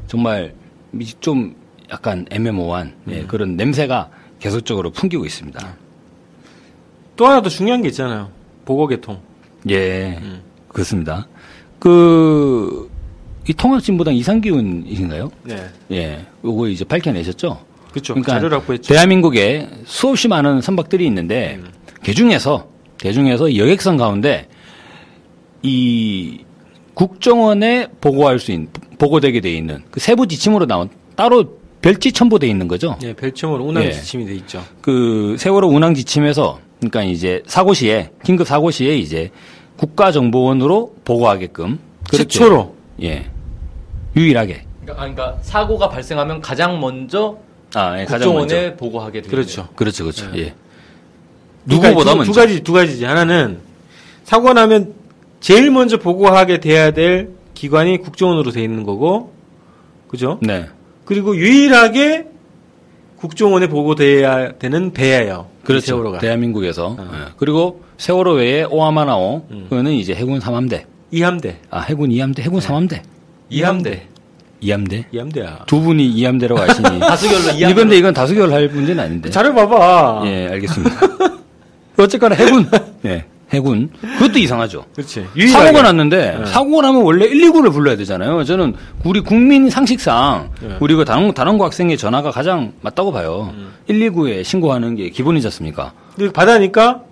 정말 0.06 0.54
미- 0.90 1.06
좀 1.20 1.54
약간 1.90 2.26
애매모호한 2.30 2.94
예, 3.10 3.22
그런 3.22 3.56
냄새가 3.56 4.10
계속적으로 4.38 4.90
풍기고 4.90 5.24
있습니다. 5.26 5.76
또 7.16 7.26
하나 7.26 7.42
더 7.42 7.48
중요한 7.48 7.82
게 7.82 7.88
있잖아요. 7.88 8.30
보고 8.64 8.86
개통. 8.86 9.18
예, 9.70 10.20
그렇습니다. 10.68 11.26
그, 11.78 12.90
이 13.48 13.52
통합진보당 13.54 14.14
이상기훈이신가요? 14.14 15.30
네. 15.44 15.66
예, 15.92 16.26
요거 16.44 16.68
이제 16.68 16.84
밝혀내셨죠? 16.84 17.58
그렇죠. 17.90 18.20
자료를 18.22 18.58
확보했죠. 18.58 18.92
대한민국에 18.92 19.68
수없이 19.86 20.28
많은 20.28 20.60
선박들이 20.60 21.06
있는데 21.06 21.60
그 22.04 22.12
중에서 22.14 22.68
대중에서 22.98 23.56
여객선 23.56 23.96
가운데 23.96 24.48
이 25.62 26.44
국정원에 26.94 27.88
보고할 28.00 28.38
수 28.38 28.52
있는 28.52 28.68
보고되게 28.98 29.40
돼 29.40 29.52
있는 29.52 29.82
그 29.90 30.00
세부 30.00 30.26
지침으로 30.26 30.66
나온 30.66 30.88
따로 31.16 31.58
별지 31.80 32.12
첨부돼 32.12 32.48
있는 32.48 32.66
거죠. 32.66 32.98
예, 33.04 33.12
별칭으로 33.12 33.64
운항 33.64 33.84
예. 33.84 33.92
지침이 33.92 34.26
돼 34.26 34.34
있죠. 34.36 34.64
그 34.80 35.36
세월호 35.38 35.68
운항 35.68 35.94
지침에서 35.94 36.58
그러니까 36.78 37.04
이제 37.04 37.42
사고 37.46 37.74
시에 37.74 38.10
긴급 38.24 38.46
사고 38.46 38.70
시에 38.70 38.96
이제 38.96 39.30
국가정보원으로 39.76 40.94
보고하게끔 41.04 41.78
최초로. 42.12 42.74
예 43.02 43.30
유일하게 44.16 44.64
그러니까, 44.82 45.02
아니, 45.04 45.14
그러니까 45.14 45.38
사고가 45.42 45.88
발생하면 45.88 46.40
가장 46.40 46.80
먼저 46.80 47.38
아 47.74 48.00
예, 48.00 48.04
가장 48.04 48.28
국정원에 48.28 48.54
먼저 48.62 48.76
보고하게 48.76 49.22
되는 49.22 49.30
그렇죠. 49.30 49.68
그렇죠 49.76 50.04
그렇죠 50.04 50.26
예두 50.36 50.52
누구보다 51.68 52.14
먼저 52.14 52.32
두 52.32 52.38
가지 52.38 52.60
두 52.62 52.72
가지지. 52.72 53.04
하나는 53.04 53.58
사고 54.24 54.52
나면 54.52 54.94
제일 55.40 55.70
먼저 55.70 55.98
보고하게 55.98 56.58
돼야 56.60 56.90
될 56.90 57.30
기관이 57.54 57.98
국정원으로 57.98 58.50
돼 58.50 58.62
있는 58.62 58.82
거고, 58.84 59.32
그죠? 60.08 60.38
네 60.42 60.66
그리고 61.04 61.36
유일하게 61.36 62.26
국정원에 63.16 63.68
보고돼야 63.68 64.52
되는 64.58 64.92
배예요. 64.92 65.48
이 65.62 65.66
그렇죠 65.66 65.86
세월호가 65.86 66.18
대한민국에서 66.18 66.96
어. 66.98 67.10
예. 67.12 67.32
그리고 67.36 67.82
세월호 67.98 68.34
외에 68.34 68.62
오하마나오 68.64 69.46
음. 69.50 69.66
그거는 69.68 69.92
이제 69.92 70.14
해군 70.14 70.38
3함대 70.38 70.84
이함대, 71.10 71.58
아 71.70 71.80
해군 71.80 72.10
2함대 72.10 72.40
해군 72.40 72.60
3함대 72.60 73.00
이함대. 73.50 74.06
2함대 74.62 75.04
이함대야. 75.12 75.64
두 75.66 75.80
분이 75.80 76.14
2함대라고 76.16 76.56
하시니 76.56 76.98
다수결로 77.00 77.42
이함대. 77.58 77.70
이건데 77.70 77.96
이건 77.98 78.12
다수결 78.14 78.52
할 78.52 78.68
문제는 78.68 79.02
아닌데 79.04 79.30
자료 79.30 79.54
봐봐. 79.54 80.22
예 80.26 80.48
알겠습니다 80.48 80.96
어쨌거나 82.02 82.34
해군 82.34 82.66
예 83.04 83.24
해군 83.50 83.90
그것도 84.18 84.38
이상하죠 84.38 84.84
그렇지. 84.94 85.26
유일하게. 85.34 85.66
사고가 85.66 85.82
났는데 85.82 86.36
네. 86.38 86.46
사고가 86.46 86.82
나면 86.88 87.02
원래 87.02 87.28
119를 87.30 87.72
불러야 87.72 87.96
되잖아요. 87.96 88.44
저는 88.44 88.74
우리 89.04 89.20
국민 89.20 89.70
상식상 89.70 90.50
네. 90.60 90.76
우리 90.80 90.94
그 90.94 91.04
단원, 91.06 91.32
단원고 91.32 91.64
학생의 91.64 91.96
전화가 91.96 92.30
가장 92.30 92.72
맞다고 92.82 93.10
봐요. 93.10 93.52
음. 93.54 93.72
119에 93.88 94.44
신고하는 94.44 94.96
게 94.96 95.08
기본이지 95.08 95.46
않습니까? 95.46 95.92
근데 96.14 96.30
바다니까 96.30 97.02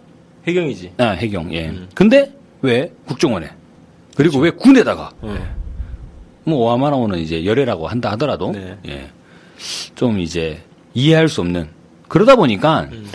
해경이지. 0.47 0.93
아, 0.99 1.05
해경, 1.09 1.53
예. 1.55 1.69
음. 1.69 1.89
근데 1.95 2.33
왜 2.61 2.93
국정원에? 3.07 3.51
그리고 4.15 4.39
왜 4.39 4.51
군에다가? 4.51 5.11
어. 5.23 5.39
뭐 6.45 6.59
오하마나오는 6.67 7.19
이제 7.19 7.45
열애라고 7.47 7.89
한다 7.89 8.11
하더라도 8.13 8.53
네. 8.53 8.77
예. 8.87 9.09
좀 9.95 10.21
이제 10.21 10.61
이해할 10.93 11.29
수 11.29 11.41
없는 11.41 11.67
그러다 12.09 12.37
보니까 12.37 12.89
음. 12.93 13.07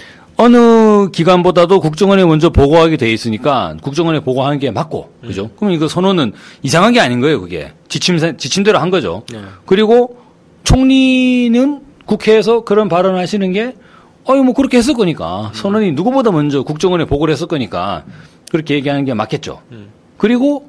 어느 0.42 1.12
기관보다도 1.12 1.80
국정원에 1.80 2.26
먼저 2.26 2.50
보고하게 2.50 2.98
돼 2.98 3.14
있으니까 3.14 3.76
국정원에 3.84 4.22
보고하는 4.22 4.58
게 4.58 4.72
맞고 4.72 5.12
음. 5.22 5.28
그죠? 5.28 5.52
그럼 5.56 5.72
이거 5.72 5.88
선언은 5.88 6.34
이상한 6.64 6.94
게 6.94 7.00
아닌 7.00 7.20
거예요, 7.22 7.42
그게 7.42 7.74
지침 7.88 8.18
지침대로 8.38 8.80
한 8.80 8.90
거죠. 8.90 9.22
네. 9.32 9.40
그리고 9.68 10.18
총리는 10.64 11.82
국회에서 12.08 12.64
그런 12.64 12.90
발언을 12.90 13.20
하시는 13.20 13.52
게 13.52 13.76
어이 14.24 14.42
뭐 14.42 14.56
그렇게 14.56 14.78
했을 14.78 14.96
거니까 14.96 15.52
선언이 15.54 15.92
누구보다 15.92 16.32
먼저 16.32 16.64
국정원에 16.64 17.06
보고를 17.06 17.32
했을 17.34 17.46
거니까 17.46 18.04
그렇게 18.50 18.74
얘기하는 18.74 19.06
게 19.06 19.14
맞겠죠. 19.14 19.62
음. 19.72 19.90
그리고 20.18 20.68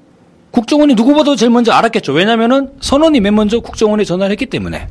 국정원이 0.51 0.95
누구보다 0.95 1.35
제일 1.35 1.51
먼저 1.51 1.73
알았겠죠. 1.73 2.13
왜냐면은 2.13 2.73
선언이 2.81 3.21
맨 3.21 3.35
먼저 3.35 3.61
국정원에 3.61 4.05
전화를 4.05 4.33
했기 4.33 4.45
때문에. 4.45 4.89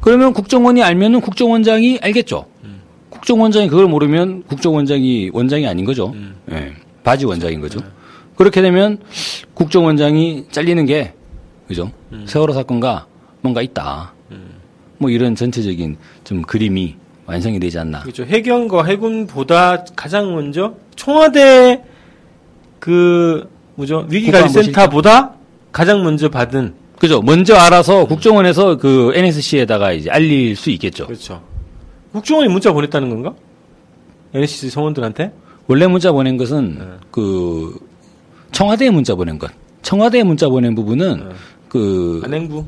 그러면 0.00 0.32
국정원이 0.32 0.82
알면은 0.82 1.20
국정원장이 1.20 1.98
알겠죠. 2.02 2.46
국정원장이 3.24 3.68
그걸 3.68 3.86
모르면 3.88 4.42
국정원장이 4.46 5.30
원장이 5.32 5.66
아닌 5.66 5.86
거죠. 5.86 6.12
음. 6.14 6.36
예. 6.52 6.74
바지 7.02 7.24
원장인 7.24 7.60
거죠. 7.60 7.80
그렇게 8.36 8.60
되면 8.60 8.98
국정원장이 9.54 10.46
잘리는 10.50 10.84
게 10.84 11.14
그죠? 11.66 11.90
세월호 12.26 12.52
사건과 12.52 13.06
뭔가 13.40 13.62
있다. 13.62 14.12
뭐 14.98 15.08
이런 15.10 15.34
전체적인 15.34 15.96
좀 16.24 16.42
그림이 16.42 16.96
완성이 17.24 17.58
되지 17.58 17.78
않나. 17.78 18.02
그렇죠. 18.02 18.24
해경과 18.24 18.84
해군보다 18.84 19.84
가장 19.96 20.34
먼저 20.34 20.74
청와대 20.94 21.82
그 22.78 23.48
뭐죠 23.74 24.06
위기관리센터보다 24.10 25.32
가장 25.72 26.04
먼저 26.04 26.28
받은 26.28 26.74
그죠? 26.98 27.22
먼저 27.22 27.54
알아서 27.56 28.04
국정원에서 28.04 28.76
그 28.76 29.12
NSC에다가 29.14 29.92
이제 29.92 30.10
알릴 30.10 30.54
수 30.56 30.70
있겠죠. 30.70 31.06
그렇죠. 31.06 31.53
국정원이 32.14 32.48
문자 32.48 32.72
보냈다는 32.72 33.10
건가? 33.10 33.34
NCC 34.32 34.70
성원들한테? 34.70 35.32
원래 35.66 35.86
문자 35.88 36.12
보낸 36.12 36.36
것은 36.36 36.78
네. 36.78 36.84
그 37.10 37.76
청와대에 38.52 38.90
문자 38.90 39.14
보낸 39.16 39.36
것. 39.38 39.50
청와대에 39.82 40.22
문자 40.22 40.48
보낸 40.48 40.74
부분은 40.76 41.28
네. 41.28 41.34
그 41.68 42.22
안행부. 42.24 42.64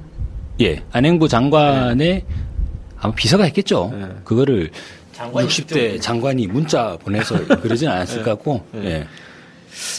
예, 0.62 0.82
안행부 0.90 1.28
장관의 1.28 2.24
아마 2.98 3.14
비서가 3.14 3.44
했겠죠. 3.44 3.92
네. 3.94 4.06
그거를 4.24 4.70
장관이 5.12 5.46
60대 5.46 6.00
장관이 6.00 6.48
문자 6.48 6.96
보내서 7.00 7.36
그러진 7.62 7.88
않았을 7.88 8.24
것 8.24 8.30
같고, 8.32 8.64
네. 8.72 8.84
예. 8.86 9.06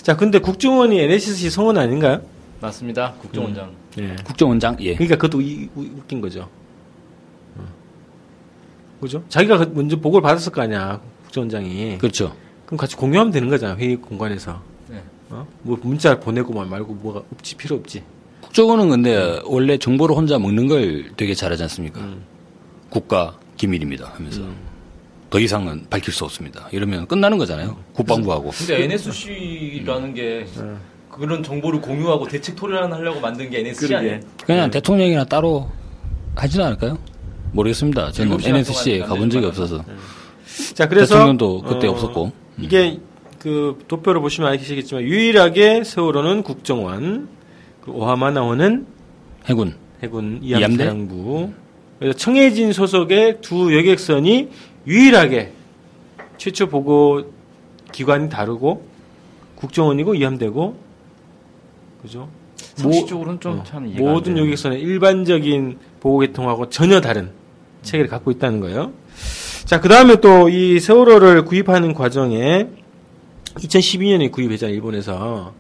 자, 0.04 0.18
근데 0.18 0.40
국정원이 0.40 1.00
NSC 1.00 1.50
성원 1.50 1.78
아닌가요? 1.78 2.20
맞습니다. 2.60 3.14
국정원장. 3.22 3.72
예. 4.00 4.16
국정원장, 4.26 4.76
예. 4.82 4.96
그러니까 4.96 5.16
그것도 5.16 5.40
이- 5.42 5.70
우- 5.76 5.84
웃긴 6.00 6.20
거죠. 6.20 6.50
어. 8.98 9.02
그죠? 9.02 9.24
자기가 9.30 9.58
그 9.60 9.72
먼저 9.74 9.96
보고를 10.00 10.22
받았을 10.22 10.52
거 10.52 10.62
아니야, 10.62 11.00
국정원장이. 11.26 11.98
그렇죠. 12.00 12.36
그럼 12.66 12.78
같이 12.78 12.96
공유하면 12.96 13.32
되는 13.32 13.50
거잖아, 13.50 13.76
회의 13.78 13.96
공간에서. 13.96 14.62
네. 14.90 15.02
어? 15.30 15.46
뭐 15.62 15.78
문자 15.82 16.20
보내고 16.20 16.54
만 16.54 16.70
말고 16.70 16.94
뭐가 16.96 17.22
없지, 17.34 17.56
필요 17.56 17.76
없지. 17.78 18.04
국정원은 18.42 18.90
근데 18.90 19.40
원래 19.46 19.78
정보를 19.78 20.16
혼자 20.16 20.40
먹는 20.40 20.68
걸 20.68 21.12
되게 21.16 21.34
잘하지 21.34 21.64
않습니까? 21.64 22.00
음. 22.02 22.24
국가 22.90 23.38
기밀입니다 23.58 24.12
하면서. 24.16 24.42
더 25.30 25.40
이상은 25.40 25.86
밝힐 25.90 26.14
수 26.14 26.24
없습니다. 26.24 26.70
이러면 26.72 27.06
끝나는 27.06 27.38
거잖아요. 27.38 27.76
국방부하고. 27.94 28.52
근데 28.52 28.84
NSC라는 28.86 30.14
게 30.14 30.48
그런 31.12 31.44
정보를 31.44 31.82
공유하고 31.82 32.28
대책 32.28 32.56
토론하려고 32.56 33.20
만든 33.20 33.50
게 33.50 33.60
NSC. 33.60 33.94
아니에요? 33.94 34.20
그냥 34.46 34.72
대통령이나 34.72 35.26
따로 35.26 35.70
하지는 36.36 36.68
않을까요? 36.68 36.98
모르겠습니다. 37.58 38.12
저는 38.12 38.38
NSC에 38.44 39.00
가본 39.00 39.30
적이 39.30 39.48
없어서. 39.48 39.84
자, 40.74 40.88
그래서. 40.88 41.16
대통령도 41.16 41.64
그때 41.64 41.88
없었고. 41.88 42.26
음. 42.26 42.64
이게 42.64 43.00
그 43.40 43.78
도표로 43.88 44.22
보시면 44.22 44.52
아시겠지만 44.52 45.04
유일하게 45.04 45.84
세월호는 45.84 46.44
국정원, 46.44 47.28
그 47.82 47.92
오하마 47.92 48.32
나오는 48.32 48.86
해군. 49.46 49.76
해군 50.04 50.40
이함대? 50.44 50.84
이함사령부. 50.84 51.52
그래서 52.00 52.18
청해진 52.18 52.74
소속의 52.74 53.40
두 53.42 53.76
여객선이 53.76 54.50
유일하게 54.86 55.54
최초 56.38 56.68
보고 56.68 57.34
기관이 57.92 58.30
다르고 58.30 58.86
국정원이고 59.56 60.14
이함대고 60.14 60.78
그죠? 62.04 62.30
상식적으로는 62.76 63.40
좀 63.40 63.60
어, 63.60 63.64
참 63.64 63.92
모든. 63.98 64.38
여객선의 64.38 64.80
일반적인 64.80 65.80
보고 66.00 66.20
계통하고 66.20 66.70
전혀 66.70 67.02
다른 67.02 67.32
체계를 67.88 68.10
갖고 68.10 68.30
있다는 68.32 68.60
거예요. 68.60 68.92
자, 69.66 69.82
그 69.82 69.90
다음에 69.90 70.18
또 70.22 70.50
이 70.50 70.80
세월호를 70.80 71.46
구입하는 71.46 71.94
과정에 71.94 72.68
2012년에 73.56 74.32
구입했잖아요, 74.32 74.76
일본에서. 74.76 75.54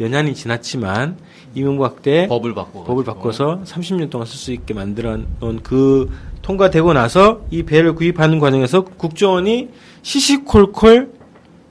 연한이 0.00 0.34
지났지만 0.34 1.18
이명박 1.54 2.00
때 2.00 2.26
법을 2.28 2.54
바꿔 2.54 2.84
법을 2.84 3.04
바꿔서 3.04 3.60
30년 3.66 4.08
동안 4.08 4.26
쓸 4.26 4.36
수 4.38 4.52
있게 4.52 4.72
만들어 4.72 5.18
놓은 5.40 5.60
그 5.62 6.08
통과되고 6.40 6.92
나서 6.94 7.42
이 7.50 7.64
배를 7.64 7.94
구입하는 7.94 8.38
과정에서 8.38 8.84
국정원이 8.84 9.68
시시콜콜 10.02 11.12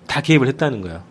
다 0.06 0.22
개입을 0.22 0.48
했다는 0.48 0.82
거예요. 0.82 1.02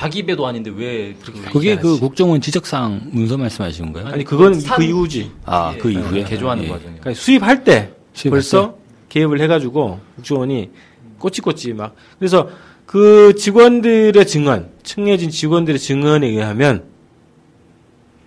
자기 0.00 0.22
배도 0.24 0.46
아닌데 0.46 0.72
왜 0.74 1.14
그렇게 1.20 1.42
그게 1.50 1.76
그. 1.76 2.00
국정원 2.00 2.40
지적사항 2.40 3.10
문서 3.12 3.36
말씀하시는 3.36 3.92
거예요? 3.92 4.08
아니 4.08 4.24
그건 4.24 4.58
산- 4.58 4.78
그 4.78 4.82
이후지. 4.82 5.30
아, 5.44 5.74
그 5.78 5.94
예, 5.94 5.98
이후에? 5.98 6.24
개조하는 6.24 6.64
예. 6.64 6.68
과정이요. 6.68 7.00
그러니까 7.00 7.20
수입할 7.20 7.64
때 7.64 7.92
수입할 8.14 8.38
벌써 8.38 8.78
개입을 9.10 9.42
해가지고 9.42 10.00
국정원이 10.16 10.70
꼬치꼬치 11.18 11.74
막 11.74 11.94
그래서 12.18 12.48
그 12.86 13.34
직원들의 13.36 14.26
증언, 14.26 14.70
청해진 14.84 15.28
직원들의 15.28 15.78
증언에 15.78 16.28
의하면 16.28 16.84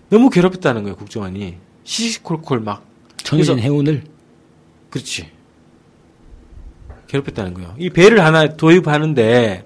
너무 0.09 0.29
괴롭혔다는 0.29 0.83
거예요 0.83 0.95
국정원이 0.95 1.55
시시콜콜 1.85 2.59
막 2.59 2.85
청해진 3.23 3.57
해운을 3.57 4.03
그렇지 4.91 5.27
괴롭혔다는 7.07 7.55
거예요. 7.55 7.73
이 7.79 7.89
배를 7.89 8.23
하나 8.23 8.47
도입하는데 8.55 9.65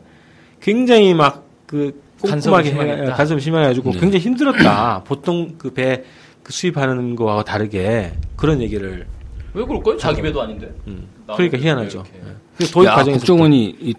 굉장히 0.61 1.13
막 1.13 1.46
그 1.67 2.01
꼼꼼하게 2.19 2.71
해, 2.71 2.79
했다. 2.79 3.13
간섭을 3.13 3.39
심하게 3.41 3.65
해가지고 3.65 3.91
네. 3.91 4.00
굉장히 4.00 4.24
힘들었다. 4.25 5.03
보통 5.05 5.53
그 5.59 5.71
배 5.71 6.03
그 6.47 6.53
수입하는 6.53 7.17
거하고 7.17 7.43
다르게 7.43 8.13
그런 8.38 8.62
얘기를 8.62 9.05
왜 9.53 9.65
그럴까요? 9.65 9.97
자기 9.97 10.21
배도 10.21 10.41
아닌데. 10.41 10.73
음. 10.88 11.06
그러니까 11.25 11.58
왜 11.58 11.63
희한하죠. 11.63 12.06
예. 12.15 12.36
그 12.58 12.65
도입 12.71 12.88
야, 12.88 12.95
과정에서 12.95 13.19
국정원이 13.19 13.75
이 13.82 13.93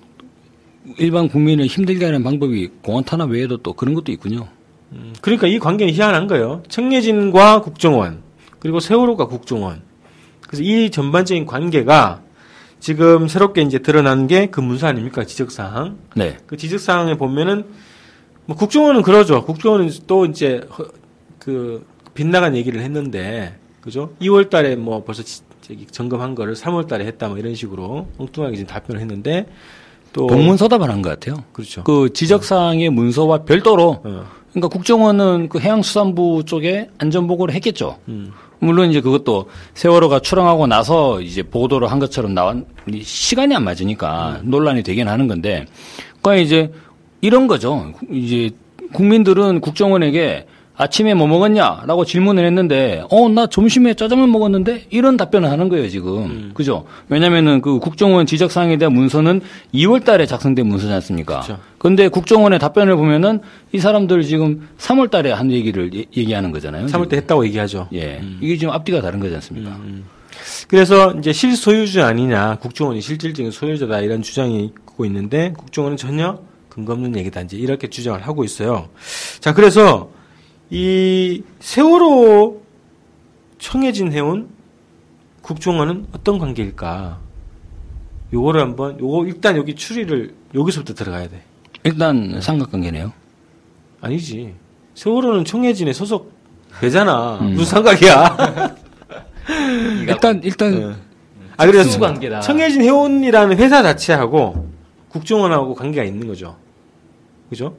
일반 0.96 1.28
국민을 1.28 1.66
힘들게 1.66 2.07
하는 2.07 2.22
방법이 2.22 2.70
공원 2.81 3.04
탄압 3.04 3.28
외에도 3.33 3.59
또 3.59 3.74
그런 3.74 3.92
것도 3.92 4.12
있군요. 4.12 4.48
음, 4.92 5.12
그러니까 5.20 5.46
이 5.46 5.59
관계는 5.59 5.92
희한한 5.92 6.26
거예요. 6.26 6.62
청해진과 6.68 7.61
국정원 7.61 8.22
그리고 8.61 8.81
세월호가 8.81 9.26
국정원. 9.26 9.83
그래서 10.40 10.62
이 10.62 10.88
전반적인 10.90 11.44
관계가 11.44 12.22
지금 12.80 13.26
새롭게 13.28 13.62
이제 13.62 13.78
드러난 13.80 14.26
게 14.26 14.46
그 14.50 14.60
문서 14.60 14.86
아닙니까 14.86 15.24
지적사항. 15.24 15.98
네. 16.14 16.36
그 16.46 16.56
지적사항에 16.56 17.16
보면은 17.16 17.64
뭐 18.46 18.56
국정원은 18.56 19.02
그러죠. 19.02 19.44
국정원은 19.44 19.90
또 20.06 20.24
이제 20.26 20.60
허- 20.78 20.86
그 21.38 21.84
빗나간 22.14 22.56
얘기를 22.56 22.80
했는데 22.80 23.56
그죠? 23.80 24.10
2월달에 24.20 24.76
뭐 24.76 25.02
벌써 25.04 25.22
지- 25.22 25.42
저기 25.60 25.86
점검한 25.86 26.34
거를 26.34 26.54
3월달에 26.54 27.00
했다 27.02 27.28
뭐 27.28 27.36
이런 27.38 27.54
식으로 27.54 28.06
엉뚱하게 28.16 28.56
지금 28.56 28.68
답변을 28.68 29.00
했는데 29.00 29.46
또 30.12 30.26
동문서답을 30.26 30.88
한 30.90 31.02
것 31.02 31.10
같아요. 31.10 31.44
그렇죠. 31.52 31.84
그 31.84 32.10
지적사항의 32.12 32.88
문서와 32.90 33.44
별도로 33.44 34.00
어, 34.04 34.24
그러니까 34.52 34.68
국정원은 34.68 35.48
그 35.50 35.58
해양수산부 35.60 36.44
쪽에 36.46 36.88
안전보고를 36.98 37.54
했겠죠. 37.54 37.98
음, 38.08 38.32
물론 38.61 38.90
이제 38.90 39.01
그것도 39.01 39.49
세월호가 39.75 40.21
출항하고 40.21 40.66
나서 40.66 41.21
이제 41.21 41.42
보도를 41.42 41.90
한 41.90 41.99
것처럼 41.99 42.35
이 42.92 43.03
시간이 43.03 43.55
안 43.55 43.64
맞으니까 43.64 44.40
논란이 44.42 44.83
되긴 44.83 45.09
하는 45.09 45.29
건데, 45.29 45.66
그러니까 46.21 46.42
이제 46.42 46.73
이런 47.21 47.47
거죠. 47.47 47.92
이제 48.11 48.51
국민들은 48.92 49.61
국정원에게 49.61 50.47
아침에 50.80 51.12
뭐 51.12 51.26
먹었냐 51.26 51.82
라고 51.86 52.04
질문을 52.04 52.46
했는데, 52.46 53.02
어, 53.10 53.28
나 53.28 53.48
점심에 53.48 53.94
짜장면 53.94 54.30
먹었는데 54.30 54.86
이런 54.90 55.16
답변을 55.16 55.50
하는 55.50 55.68
거예요 55.68 55.88
지금. 55.88 56.52
그죠? 56.54 56.86
왜냐면은 57.08 57.60
그 57.60 57.80
국정원 57.80 58.26
지적사항에 58.26 58.76
대한 58.78 58.94
문서는 58.94 59.40
2월 59.74 60.04
달에 60.04 60.24
작성된 60.24 60.66
문서지 60.68 60.92
않습니까? 60.92 61.40
그렇죠. 61.40 61.60
근데 61.78 62.06
국정원의 62.06 62.60
답변을 62.60 62.94
보면은 62.94 63.40
이 63.72 63.78
사람들 63.80 64.22
지금 64.22 64.68
3월 64.78 65.10
달에 65.10 65.32
한 65.32 65.50
얘기를 65.50 65.92
얘- 65.96 66.04
얘기하는 66.16 66.52
거잖아요. 66.52 66.86
3월 66.86 67.08
때 67.08 67.16
했다고 67.16 67.44
얘기하죠. 67.46 67.88
예. 67.94 68.20
이게 68.40 68.56
지금 68.56 68.72
앞뒤가 68.72 69.00
다른 69.00 69.18
거지 69.18 69.34
않습니까? 69.34 69.76
그래서 70.68 71.12
이제 71.18 71.32
실소유주 71.32 72.04
아니냐, 72.04 72.58
국정원이 72.60 73.00
실질적인 73.00 73.50
소유자다 73.50 74.00
이런 74.00 74.22
주장이 74.22 74.64
있고 74.66 75.04
있는데 75.06 75.52
국정원은 75.58 75.96
전혀 75.96 76.38
근거 76.68 76.92
없는 76.92 77.16
얘기다 77.16 77.40
이제 77.40 77.56
이렇게 77.56 77.88
주장을 77.88 78.20
하고 78.24 78.44
있어요. 78.44 78.88
자, 79.40 79.52
그래서 79.52 80.10
이 80.70 81.42
세월호 81.61 82.62
청해진 83.59 84.12
해운 84.12 84.48
국정원은 85.42 86.07
어떤 86.12 86.38
관계일까? 86.38 87.18
요거를 88.33 88.61
한번 88.61 89.00
요거 89.00 89.26
일단 89.26 89.57
여기 89.57 89.74
추리를 89.74 90.35
여기서부터 90.54 90.92
들어가야 90.94 91.28
돼. 91.28 91.42
일단 91.85 92.40
삼각관계네요. 92.40 93.12
아니지. 94.00 94.54
세월호는 94.94 95.44
청해진의 95.44 95.94
소속 95.94 96.33
배잖아. 96.81 97.38
음. 97.40 97.54
무슨 97.54 97.64
상관이야? 97.64 98.76
일단 100.07 100.40
일단 100.44 100.70
네. 100.74 100.94
아, 101.57 101.66
그래서 101.66 101.98
관계다. 101.98 102.40
청해진 102.40 102.83
해운이라는 102.83 103.57
회사 103.57 103.83
자체하고 103.83 104.68
국정원하고 105.09 105.74
관계가 105.74 106.04
있는 106.04 106.26
거죠. 106.28 106.57
그죠? 107.48 107.74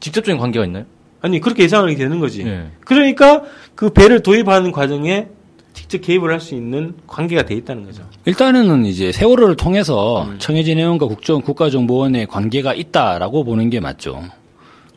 직접적인 0.00 0.38
관계가 0.38 0.66
있나요? 0.66 0.84
아니, 1.26 1.40
그렇게 1.40 1.64
예상이 1.64 1.96
되는 1.96 2.20
거지. 2.20 2.44
네. 2.44 2.68
그러니까 2.84 3.42
그 3.74 3.90
배를 3.90 4.22
도입하는 4.22 4.70
과정에 4.70 5.26
직접 5.74 6.00
개입을 6.00 6.30
할 6.32 6.40
수 6.40 6.54
있는 6.54 6.94
관계가 7.08 7.42
돼 7.44 7.54
있다는 7.56 7.84
거죠. 7.84 8.02
일단은 8.24 8.86
이제 8.86 9.10
세월호를 9.12 9.56
통해서 9.56 10.22
음. 10.22 10.36
청해진 10.38 10.78
해운과 10.78 11.06
국정 11.06 11.42
국가정보원의 11.42 12.26
관계가 12.28 12.74
있다라고 12.74 13.42
보는 13.44 13.68
게 13.70 13.80
맞죠. 13.80 14.22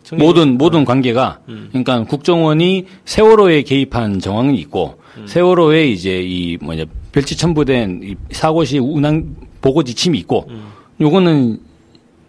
청해진- 0.03 0.17
모든 0.23 0.57
모든 0.57 0.85
관계가 0.85 1.39
음. 1.49 1.67
그러니까 1.71 2.03
국정원이 2.03 2.85
세월호에 3.05 3.63
개입한 3.63 4.19
정황이 4.19 4.57
있고 4.59 4.99
음. 5.17 5.25
세월호에 5.27 5.87
이제 5.87 6.21
이 6.21 6.57
뭐냐 6.61 6.85
별치 7.11 7.35
첨부된 7.35 8.01
이 8.03 8.15
사고 8.31 8.63
시 8.63 8.77
운항 8.77 9.35
보고 9.61 9.83
지침이 9.83 10.17
있고 10.19 10.45
음. 10.49 10.67
요거는 11.01 11.59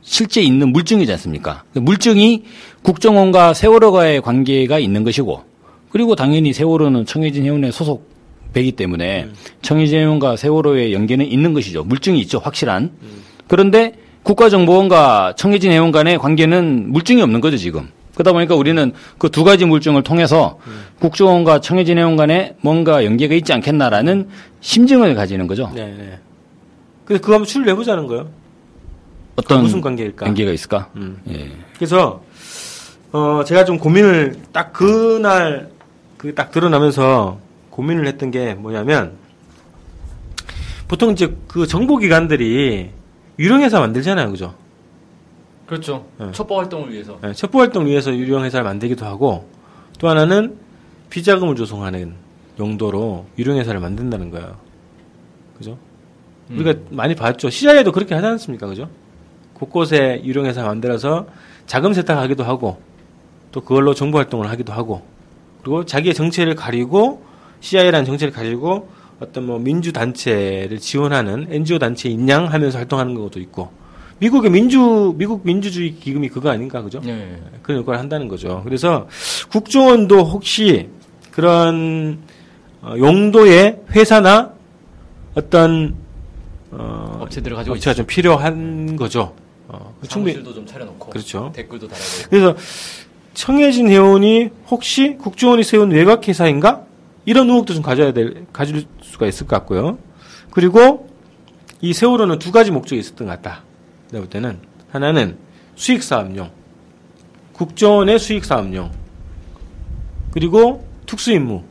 실제 0.02 0.40
있는 0.42 0.72
물증이지 0.72 1.10
않습니까? 1.12 1.64
그 1.72 1.78
물증이 1.78 2.44
국정원과 2.82 3.54
세월호가의 3.54 4.22
관계가 4.22 4.78
있는 4.78 5.04
것이고 5.04 5.42
그리고 5.90 6.14
당연히 6.16 6.52
세월호는 6.52 7.04
청해진 7.06 7.44
해운의 7.44 7.72
소속 7.72 8.08
배기 8.52 8.72
때문에 8.72 9.24
음. 9.24 9.34
청해진 9.62 9.98
해운과 10.00 10.36
세월호의 10.36 10.92
연계는 10.92 11.26
있는 11.26 11.52
것이죠. 11.52 11.84
물증이 11.84 12.20
있죠. 12.22 12.38
확실한. 12.38 12.90
음. 13.02 13.22
그런데 13.48 13.94
국가정보원과 14.22 15.34
청해진 15.36 15.70
해운 15.72 15.92
간의 15.92 16.18
관계는 16.18 16.92
물증이 16.92 17.22
없는 17.22 17.40
거죠, 17.40 17.56
지금. 17.56 17.88
그러다 18.14 18.32
보니까 18.32 18.54
우리는 18.54 18.92
그 19.18 19.28
두 19.28 19.44
가지 19.44 19.64
물증을 19.64 20.02
통해서 20.02 20.58
음. 20.66 20.80
국정원과 21.00 21.60
청해진 21.60 21.98
해운 21.98 22.16
간에 22.16 22.54
뭔가 22.60 23.04
연계가 23.04 23.34
있지 23.34 23.52
않겠나라는 23.52 24.28
심증을 24.60 25.14
가지는 25.14 25.46
거죠. 25.46 25.70
네, 25.74 25.86
네. 25.86 26.18
그래서 27.04 27.20
그거 27.22 27.34
한번 27.34 27.46
추리를 27.46 27.72
해보자는 27.72 28.06
거예요. 28.06 28.28
어떤 29.44 29.62
무슨 29.62 29.80
관계일까? 29.80 30.26
관계가 30.26 30.50
있을까? 30.52 30.88
음. 30.96 31.20
예. 31.28 31.50
그래서 31.76 32.22
어 33.12 33.42
제가 33.44 33.64
좀 33.64 33.78
고민을 33.78 34.36
딱 34.52 34.72
그날 34.72 35.70
그 36.16 36.34
딱 36.34 36.50
드러나면서 36.50 37.38
고민을 37.70 38.06
했던 38.06 38.30
게 38.30 38.54
뭐냐면 38.54 39.12
보통 40.88 41.12
이제 41.12 41.34
그 41.48 41.66
정보기관들이 41.66 42.90
유령회사 43.38 43.80
만들잖아요, 43.80 44.30
그죠? 44.30 44.54
그렇죠. 45.66 46.04
네. 46.18 46.30
첩보 46.32 46.58
활동을 46.58 46.92
위해서. 46.92 47.18
네, 47.22 47.32
첩보 47.32 47.60
활동 47.60 47.86
위해서 47.86 48.12
유령회사를 48.14 48.64
만들기도 48.64 49.06
하고 49.06 49.48
또 49.98 50.08
하나는 50.08 50.56
비자금을 51.10 51.54
조성하는 51.54 52.14
용도로 52.58 53.26
유령회사를 53.38 53.80
만든다는 53.80 54.30
거예요. 54.30 54.56
그죠? 55.56 55.78
음. 56.50 56.58
우리가 56.58 56.80
많이 56.90 57.14
봤죠. 57.14 57.48
CIA도 57.50 57.92
그렇게 57.92 58.14
하지 58.14 58.26
않습니까? 58.26 58.66
그죠? 58.66 58.90
곳곳에 59.60 60.22
유령회사 60.24 60.64
만들어서 60.64 61.26
자금 61.66 61.92
세탁하기도 61.92 62.42
하고 62.44 62.80
또 63.52 63.60
그걸로 63.60 63.94
정보 63.94 64.18
활동을 64.18 64.48
하기도 64.50 64.72
하고 64.72 65.02
그리고 65.60 65.84
자기의 65.84 66.14
정체를 66.14 66.54
가리고 66.54 67.22
CIA라는 67.60 68.06
정체를 68.06 68.32
가리고 68.32 68.88
어떤 69.20 69.44
뭐 69.44 69.58
민주 69.58 69.92
단체를 69.92 70.78
지원하는 70.78 71.46
NGO 71.50 71.78
단체 71.78 72.08
인양하면서 72.08 72.78
활동하는 72.78 73.14
것도 73.14 73.38
있고 73.40 73.70
미국의 74.18 74.50
민주 74.50 75.14
미국 75.16 75.42
민주주의 75.44 75.94
기금이 75.94 76.28
그거 76.28 76.50
아닌가 76.50 76.82
그죠? 76.82 77.00
네. 77.04 77.38
그런 77.62 77.82
역할을 77.82 77.98
한다는 78.00 78.28
거죠. 78.28 78.62
그래서 78.64 79.08
국정원도 79.50 80.24
혹시 80.24 80.88
그런 81.30 82.18
어, 82.82 82.94
용도의 82.96 83.80
회사나 83.90 84.52
어떤 85.34 85.94
어, 86.70 87.18
업체들을 87.20 87.56
가지고 87.56 87.74
업체가 87.74 87.94
좀 87.94 88.06
필요한 88.06 88.96
거죠. 88.96 89.34
어, 90.02 90.06
충분히 90.06 90.34
사무실도 90.34 90.54
좀 90.54 90.66
차려놓고. 90.66 91.10
그렇죠. 91.10 91.52
댓글도 91.54 91.88
달아야 91.88 92.04
되고. 92.04 92.30
그래서 92.30 92.56
청해진 93.34 93.88
회원이 93.88 94.50
혹시 94.68 95.16
국정원이 95.18 95.62
세운 95.62 95.90
외곽 95.90 96.26
회사인가 96.28 96.84
이런 97.24 97.48
의혹도 97.48 97.74
좀 97.74 97.82
가져야 97.82 98.12
될 98.12 98.46
가질 98.52 98.86
수가 99.02 99.26
있을 99.26 99.46
것 99.46 99.56
같고요. 99.56 99.98
그리고 100.50 101.08
이 101.80 101.92
세월호는 101.92 102.38
두 102.38 102.52
가지 102.52 102.70
목적이 102.70 103.00
있었던 103.00 103.26
것 103.26 103.32
같다. 103.34 103.62
내가 104.10 104.22
볼 104.22 104.30
때는 104.30 104.58
하나는 104.90 105.38
수익 105.76 106.02
사업용, 106.02 106.50
국정원의 107.52 108.18
수익 108.18 108.44
사업용, 108.44 108.90
그리고 110.32 110.86
특수 111.06 111.32
임무, 111.32 111.62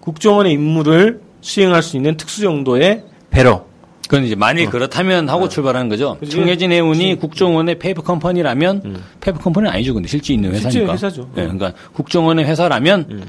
국정원의 0.00 0.52
임무를 0.52 1.20
수행할 1.40 1.82
수 1.82 1.96
있는 1.96 2.16
특수 2.16 2.42
정도의 2.42 3.04
배로. 3.30 3.65
그건 4.08 4.24
이제 4.24 4.34
만일 4.34 4.70
그렇다면 4.70 5.28
하고 5.28 5.48
출발하는 5.48 5.88
거죠. 5.88 6.16
어. 6.20 6.24
청해진 6.24 6.72
해운이 6.72 7.16
국정원의 7.16 7.78
페이퍼 7.78 8.02
컴퍼니라면 8.02 8.82
음. 8.84 9.04
페이퍼 9.20 9.40
컴퍼니는 9.40 9.72
아니죠. 9.72 9.94
근데 9.94 10.08
실제 10.08 10.34
있는 10.34 10.52
실제 10.54 10.68
회사니까. 10.80 10.92
회사죠. 10.92 11.28
예, 11.36 11.42
그러니까 11.42 11.72
국정원의 11.92 12.44
회사라면 12.44 13.06
음. 13.10 13.24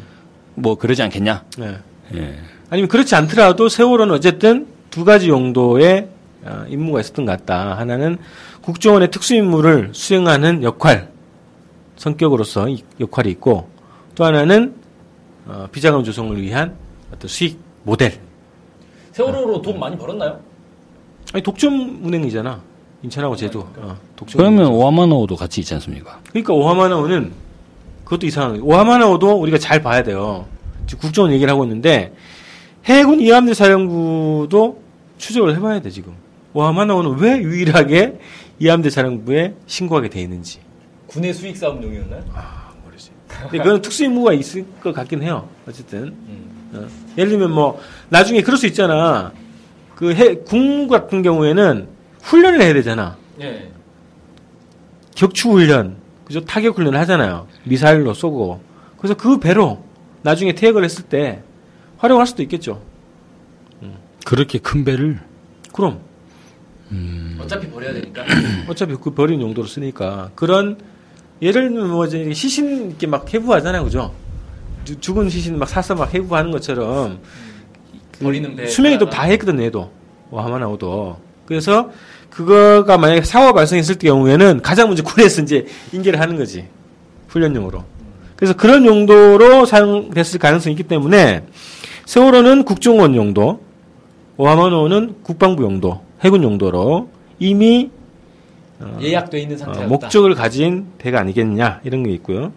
뭐 0.55 0.75
그러지 0.75 1.01
않겠냐. 1.03 1.43
네. 1.57 1.77
예. 2.15 2.35
아니면 2.69 2.89
그렇지 2.89 3.15
않더라도 3.15 3.69
세월호는 3.69 4.13
어쨌든 4.13 4.67
두 4.89 5.03
가지 5.03 5.29
용도의 5.29 6.09
어, 6.43 6.65
임무가 6.69 6.99
있었던 7.01 7.25
것 7.25 7.31
같다. 7.31 7.77
하나는 7.77 8.17
국정원의 8.61 9.11
특수 9.11 9.35
임무를 9.35 9.89
수행하는 9.93 10.63
역할, 10.63 11.09
성격으로서 11.95 12.69
이 12.69 12.83
역할이 12.99 13.31
있고 13.31 13.69
또 14.15 14.25
하나는 14.25 14.75
어, 15.45 15.67
비자금 15.71 16.03
조성을 16.03 16.39
위한 16.41 16.75
어떤 17.11 17.27
수익 17.27 17.59
모델. 17.83 18.19
세월호로 19.13 19.61
돈 19.61 19.79
많이 19.79 19.97
벌었나요? 19.97 20.39
아니 21.33 21.43
독점 21.43 22.01
운행이잖아. 22.03 22.61
인천하고 23.03 23.35
제주. 23.35 23.59
어, 23.77 23.97
독점. 24.15 24.37
그러면 24.37 24.67
오하마노도 24.67 25.35
같이 25.35 25.61
있지 25.61 25.73
않습니까? 25.75 26.19
그러니까 26.29 26.53
오하마나오는 26.53 27.31
그것도 28.03 28.25
이상한 28.25 28.51
거예요. 28.51 28.65
오하마나오도 28.65 29.39
우리가 29.41 29.57
잘 29.57 29.81
봐야 29.81 30.03
돼요. 30.03 30.45
지금 30.87 31.01
국정원 31.01 31.33
얘기를 31.33 31.51
하고 31.51 31.63
있는데 31.65 32.13
해군 32.85 33.19
이함대 33.19 33.53
사령부도 33.53 34.81
추적을 35.17 35.55
해봐야 35.55 35.81
돼 35.81 35.89
지금. 35.89 36.13
오하마나오는 36.53 37.17
왜 37.19 37.37
유일하게 37.41 38.17
이함대 38.59 38.89
사령부에 38.89 39.53
신고하게 39.67 40.09
돼 40.09 40.21
있는지. 40.21 40.59
군의 41.07 41.33
수익 41.33 41.55
사업용이었나요? 41.57 42.23
아 42.33 42.71
모르지. 42.83 43.11
근데 43.27 43.57
그건 43.59 43.81
특수 43.81 44.03
임무가 44.05 44.33
있을 44.33 44.65
것 44.81 44.93
같긴 44.93 45.21
해요. 45.21 45.47
어쨌든 45.67 45.99
음. 46.07 46.69
어. 46.73 46.87
예를 47.17 47.31
들면 47.31 47.51
뭐 47.51 47.79
나중에 48.09 48.41
그럴 48.41 48.57
수 48.57 48.65
있잖아. 48.65 49.31
그 49.97 50.13
해, 50.13 50.35
군 50.35 50.87
같은 50.87 51.23
경우에는 51.23 51.87
훈련을 52.21 52.61
해야 52.61 52.71
되잖아. 52.73 53.17
예. 53.41 53.71
격추 55.15 55.49
훈련, 55.49 55.97
그죠? 56.23 56.41
타격 56.41 56.77
훈련을 56.77 56.99
하잖아요. 56.99 57.47
미사일로 57.63 58.13
쏘고. 58.13 58.61
그래서 58.99 59.15
그 59.15 59.39
배로 59.39 59.83
나중에 60.21 60.53
퇴역을 60.53 60.83
했을 60.83 61.03
때 61.05 61.41
활용할 61.97 62.27
수도 62.27 62.43
있겠죠. 62.43 62.79
그렇게 64.23 64.59
큰 64.59 64.83
배를 64.83 65.19
그럼 65.73 65.99
어차피 67.39 67.67
버려야 67.67 67.93
되니까. 67.93 68.23
어차피 68.69 68.95
그 69.01 69.11
버린 69.11 69.41
용도로 69.41 69.65
쓰니까 69.67 70.29
그런 70.35 70.77
예를 71.41 71.69
들면 71.69 71.89
뭐 71.89 72.05
이제 72.05 72.31
시신 72.33 72.89
이렇게 72.89 73.07
막 73.07 73.33
해부하잖아요, 73.33 73.83
그죠? 73.83 74.13
주- 74.83 74.99
죽은 74.99 75.29
시신 75.29 75.57
막 75.57 75.67
사서 75.67 75.95
막 75.95 76.13
해부하는 76.13 76.51
것처럼 76.51 77.19
버리는 78.21 78.55
배. 78.55 78.67
수명이도 78.67 79.09
다 79.09 79.23
했거든, 79.23 79.61
얘도. 79.61 79.89
뭐 80.29 80.41
하마나오도. 80.43 81.17
그래서 81.45 81.91
그거가 82.29 82.97
만약에 82.97 83.21
사고가 83.21 83.53
발생했을 83.53 83.95
때 83.95 84.07
경우에는 84.07 84.61
가장 84.61 84.87
먼저 84.87 85.03
군에서 85.03 85.41
이제 85.41 85.65
인계를 85.91 86.19
하는 86.19 86.35
거지. 86.35 86.65
훈련용으로. 87.29 87.83
그래서 88.35 88.53
그런 88.55 88.85
용도로 88.85 89.65
사용됐을 89.65 90.39
가능성이 90.39 90.73
있기 90.73 90.83
때문에 90.83 91.43
세월호는 92.05 92.63
국정원 92.65 93.15
용도, 93.15 93.61
오하마노는 94.37 95.15
국방부 95.23 95.63
용도, 95.63 96.01
해군 96.23 96.43
용도로 96.43 97.09
이미 97.39 97.89
예약돼 99.01 99.39
있는 99.39 99.55
어, 99.55 99.59
상태였다. 99.59 99.87
목적을 99.89 100.35
가진 100.35 100.85
배가 100.99 101.19
아니겠냐 101.19 101.81
이런 101.83 102.03
게 102.03 102.11
있고요. 102.11 102.53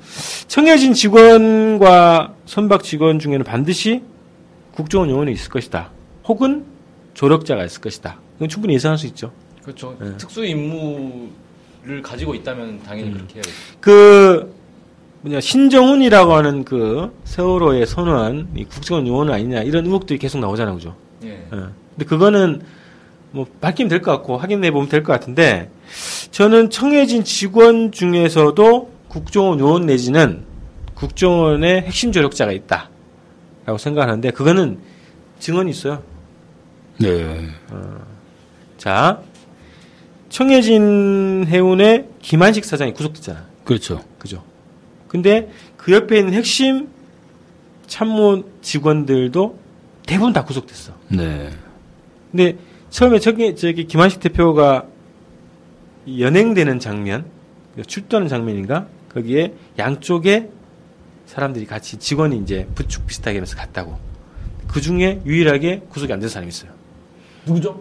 청해진 0.49 0.92
직원과 0.92 2.35
선박 2.44 2.83
직원 2.83 3.18
중에는 3.18 3.44
반드시 3.44 4.03
국정원 4.81 5.11
요원이 5.11 5.33
있을 5.33 5.51
것이다. 5.51 5.90
혹은 6.27 6.64
조력자가 7.14 7.64
있을 7.64 7.81
것이다. 7.83 8.19
이건 8.37 8.49
충분히 8.49 8.75
예상할 8.75 8.97
수 8.99 9.07
있죠. 9.09 9.31
그렇죠. 9.62 9.95
예. 10.03 10.16
특수 10.16 10.45
임무를 10.45 12.03
가지고 12.03 12.35
있다면 12.35 12.81
당연히 12.85 13.09
음. 13.11 13.14
그렇게 13.14 13.35
해야겠죠. 13.35 13.55
그 13.81 14.55
뭐냐 15.23 15.40
신정훈이라고 15.40 16.33
하는 16.33 16.64
그 16.64 17.12
세월호에 17.25 17.85
선호한 17.85 18.49
이 18.57 18.64
국정원 18.64 19.07
요원 19.07 19.31
아니냐 19.31 19.62
이런 19.62 19.85
의혹들이 19.87 20.19
계속 20.19 20.38
나오잖아요, 20.38 20.75
그죠? 20.77 20.97
예. 21.25 21.29
예. 21.29 21.47
근데 21.51 22.05
그거는 22.07 22.62
뭐 23.33 23.47
밝히면 23.61 23.88
될 23.90 24.01
것 24.03 24.11
같고 24.12 24.38
확인해 24.38 24.71
보면 24.71 24.88
될 24.88 25.03
것 25.05 25.12
같은데 25.12 25.71
저는 26.31 26.71
청해진 26.71 27.23
직원 27.25 27.93
중에서도 27.93 28.90
국정원 29.09 29.61
요원 29.61 29.87
내지는 29.87 30.45
국정원의 30.95 31.83
핵심 31.83 32.12
조력자가 32.12 32.53
있다 32.53 32.89
라고 33.66 33.79
생각하는데 33.79 34.31
그거는 34.31 34.79
증언이 35.38 35.70
있어요. 35.70 36.03
네. 36.99 37.49
자, 38.79 39.23
청해진 40.29 41.46
해운의 41.49 42.07
김한식 42.20 42.64
사장이 42.64 42.92
구속됐잖아. 42.94 43.46
그렇죠. 43.64 44.03
그죠? 44.18 44.42
근데 45.09 45.51
그 45.77 45.92
옆에 45.92 46.18
있는 46.18 46.35
핵심 46.35 46.88
참모 47.87 48.44
직원들도 48.62 49.59
대부분 50.07 50.33
다 50.33 50.44
구속됐어. 50.44 50.92
네. 51.09 51.51
근데 52.31 52.57
처음에 52.90 53.18
저기 53.18 53.57
저기 53.57 53.87
김한식 53.87 54.20
대표가 54.20 54.87
연행되는 56.18 56.79
장면, 56.79 57.25
그 57.75 57.83
출두하는 57.83 58.29
장면인가? 58.29 58.87
거기에 59.12 59.55
양쪽에 59.79 60.51
사람들이 61.31 61.64
같이 61.64 61.97
직원이 61.97 62.38
이제 62.38 62.66
부축 62.75 63.07
비슷하게 63.07 63.38
하면서 63.38 63.57
갔다고. 63.57 63.97
그 64.66 64.81
중에 64.81 65.23
유일하게 65.25 65.85
구속이 65.88 66.12
안 66.12 66.19
된 66.19 66.29
사람이 66.29 66.49
있어요. 66.49 66.73
누구죠? 67.47 67.81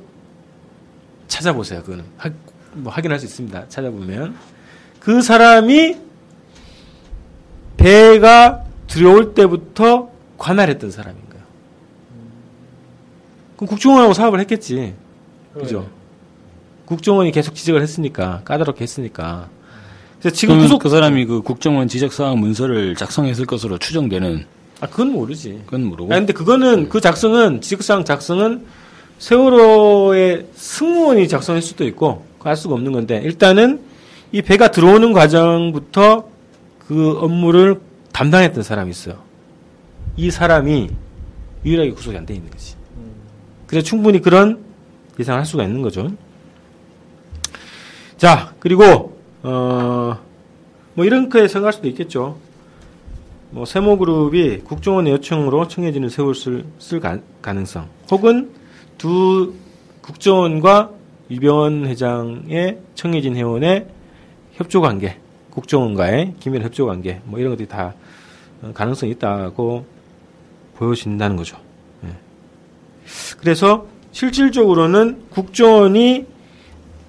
찾아보세요. 1.27 1.81
그거는 1.81 2.05
하, 2.17 2.29
뭐 2.73 2.93
확인할 2.93 3.19
수 3.19 3.25
있습니다. 3.25 3.67
찾아보면 3.69 4.35
그 4.99 5.23
사람이 5.23 5.97
배가 7.77 8.65
들어올 8.87 9.33
때부터 9.33 10.11
관할했던 10.37 10.91
사람인 10.91 11.19
거예요. 11.29 11.43
그럼 13.55 13.67
국정원하고 13.67 14.13
사업을 14.13 14.39
했겠지. 14.41 14.93
그죠? 15.55 15.89
국정원이 16.85 17.31
계속 17.31 17.55
지적을 17.55 17.81
했으니까 17.81 18.41
까다롭게 18.45 18.83
했으니까. 18.83 19.49
그래서 20.19 20.35
지금 20.35 20.59
구속 20.59 20.79
그 20.81 20.89
사람이 20.89 21.25
그 21.25 21.41
국정원 21.41 21.87
지적 21.87 22.11
사항 22.13 22.39
문서를 22.39 22.95
작성했을 22.95 23.45
것으로 23.45 23.77
추정되는 23.77 24.45
아 24.81 24.87
그건 24.87 25.11
모르지. 25.11 25.61
그건 25.65 25.85
모르고. 25.85 26.13
아 26.13 26.17
근데 26.17 26.33
그거는 26.33 26.89
그 26.89 27.01
작성은 27.01 27.61
지적 27.61 27.83
사항 27.83 28.03
작성은 28.03 28.65
세월호의 29.17 30.47
승무원이 30.55 31.27
작성할 31.27 31.61
수도 31.61 31.85
있고 31.85 32.25
알 32.43 32.55
수가 32.55 32.75
없는 32.75 32.91
건데 32.91 33.21
일단은 33.23 33.81
이 34.31 34.41
배가 34.41 34.71
들어오는 34.71 35.11
과정부터 35.13 36.29
그 36.87 37.17
업무를 37.19 37.79
담당했던 38.13 38.63
사람이 38.63 38.89
있어요. 38.91 39.17
이 40.17 40.31
사람이 40.31 40.89
유일하게 41.65 41.91
구속이 41.91 42.17
안 42.17 42.25
돼 42.25 42.33
있는 42.35 42.49
거지. 42.49 42.75
그래서 43.67 43.85
충분히 43.85 44.21
그런 44.21 44.59
예상을 45.19 45.37
할 45.39 45.45
수가 45.45 45.63
있는 45.63 45.81
거죠. 45.81 46.11
자, 48.17 48.53
그리고 48.59 49.18
어, 49.43 50.19
뭐 50.93 51.05
이렇게 51.05 51.47
생각할 51.47 51.73
수도 51.73 51.87
있겠죠. 51.87 52.37
뭐 53.51 53.65
세모그룹이 53.65 54.59
국정원의 54.59 55.13
요청으로 55.13 55.67
청해지는 55.67 56.09
세월을 56.09 56.65
쓸 56.77 56.99
가, 56.99 57.17
가능성, 57.41 57.87
혹은 58.11 58.51
두 58.97 59.53
국정원과 60.01 60.91
유병원 61.31 61.87
회장의 61.87 62.79
청해진 62.95 63.35
회원의 63.35 63.87
협조 64.53 64.81
관계, 64.81 65.17
국정원과의 65.51 66.35
기밀 66.39 66.63
협조 66.63 66.85
관계, 66.85 67.21
뭐 67.23 67.39
이런 67.39 67.51
것들이 67.51 67.67
다 67.67 67.93
어, 68.61 68.71
가능성이 68.73 69.13
있다고 69.13 69.85
보여진다는 70.75 71.35
거죠. 71.35 71.57
예. 72.03 72.09
그래서 73.39 73.87
실질적으로는 74.11 75.29
국정원이 75.29 76.25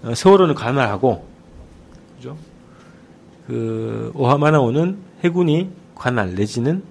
어, 0.05 0.15
세월호는 0.15 0.55
그죠? 0.55 1.30
그 3.51 4.13
오하마나오는 4.15 4.97
해군이 5.25 5.71
관할 5.97 6.37
내지는 6.37 6.85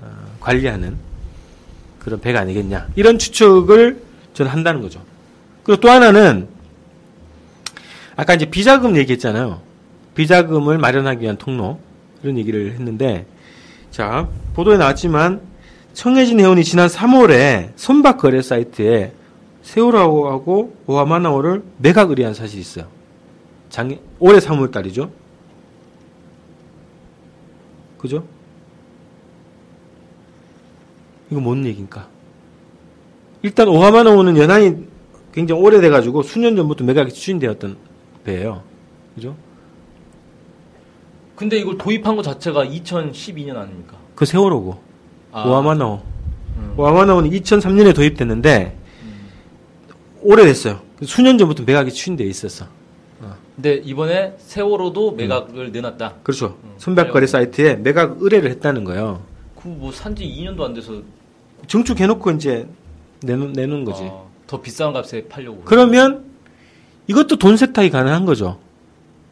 어, 0.00 0.06
관리하는 0.38 0.96
그런 1.98 2.20
배가 2.20 2.38
아니겠냐 2.38 2.86
이런 2.94 3.18
추측을 3.18 4.00
저는 4.32 4.52
한다는 4.52 4.80
거죠. 4.80 5.02
그리고 5.64 5.80
또 5.80 5.90
하나는 5.90 6.46
아까 8.14 8.34
이제 8.34 8.46
비자금 8.46 8.96
얘기했잖아요. 8.96 9.60
비자금을 10.14 10.78
마련하기 10.78 11.22
위한 11.22 11.36
통로 11.36 11.80
이런 12.22 12.38
얘기를 12.38 12.72
했는데 12.72 13.26
자 13.90 14.28
보도에 14.54 14.76
나왔지만 14.76 15.40
청해진 15.94 16.38
회원이 16.38 16.62
지난 16.62 16.86
3월에 16.86 17.70
선박 17.74 18.18
거래 18.18 18.40
사이트에 18.40 19.12
세월호하고 19.62 20.76
오하마나오를 20.86 21.64
매각 21.78 22.10
의뢰한 22.10 22.34
사실이 22.34 22.60
있어요. 22.60 22.86
장 23.68 23.98
올해 24.20 24.38
3월 24.38 24.70
달이죠. 24.70 25.25
그죠? 28.06 28.22
이거 31.28 31.40
뭔 31.40 31.64
얘기인가? 31.66 32.08
일단 33.42 33.66
오하마나오는 33.66 34.36
연한이 34.36 34.86
굉장히 35.32 35.60
오래돼가지고 35.60 36.22
수년 36.22 36.54
전부터 36.54 36.84
매각이 36.84 37.12
추진되었던 37.12 37.76
배예요. 38.24 38.62
그죠? 39.16 39.36
근데 41.34 41.58
이걸 41.58 41.76
도입한 41.76 42.14
것 42.16 42.22
자체가 42.22 42.64
2012년 42.64 43.56
아닙니까? 43.56 43.96
그 44.14 44.24
세월호고 44.24 44.80
아, 45.32 45.44
오하마나오. 45.48 46.00
음. 46.56 46.74
오하마나오는 46.76 47.28
2003년에 47.28 47.94
도입됐는데 47.94 48.76
오래됐어요. 50.22 50.80
수년 51.04 51.36
전부터 51.38 51.64
매각이 51.64 51.90
추진돼 51.90 52.24
있었어. 52.24 52.66
근데 53.56 53.76
이번에 53.76 54.34
세월호도 54.38 55.12
매각을 55.12 55.72
내놨다. 55.72 56.16
그렇죠. 56.22 56.58
음, 56.62 56.74
선박 56.76 57.10
거래 57.10 57.26
사이트에 57.26 57.76
매각 57.76 58.18
의뢰를 58.20 58.50
했다는 58.50 58.84
거예요. 58.84 59.22
그뭐 59.56 59.90
산지 59.92 60.24
2년도 60.24 60.60
안 60.60 60.74
돼서 60.74 61.02
증축해놓고 61.66 62.30
이제 62.32 62.68
내놓, 63.22 63.52
내놓은 63.52 63.84
거지. 63.84 64.02
아, 64.04 64.24
더 64.46 64.60
비싼 64.60 64.92
값에 64.92 65.26
팔려고. 65.28 65.62
그러면 65.64 66.26
이것도 67.06 67.36
돈 67.36 67.56
세탁이 67.56 67.88
가능한 67.88 68.26
거죠. 68.26 68.58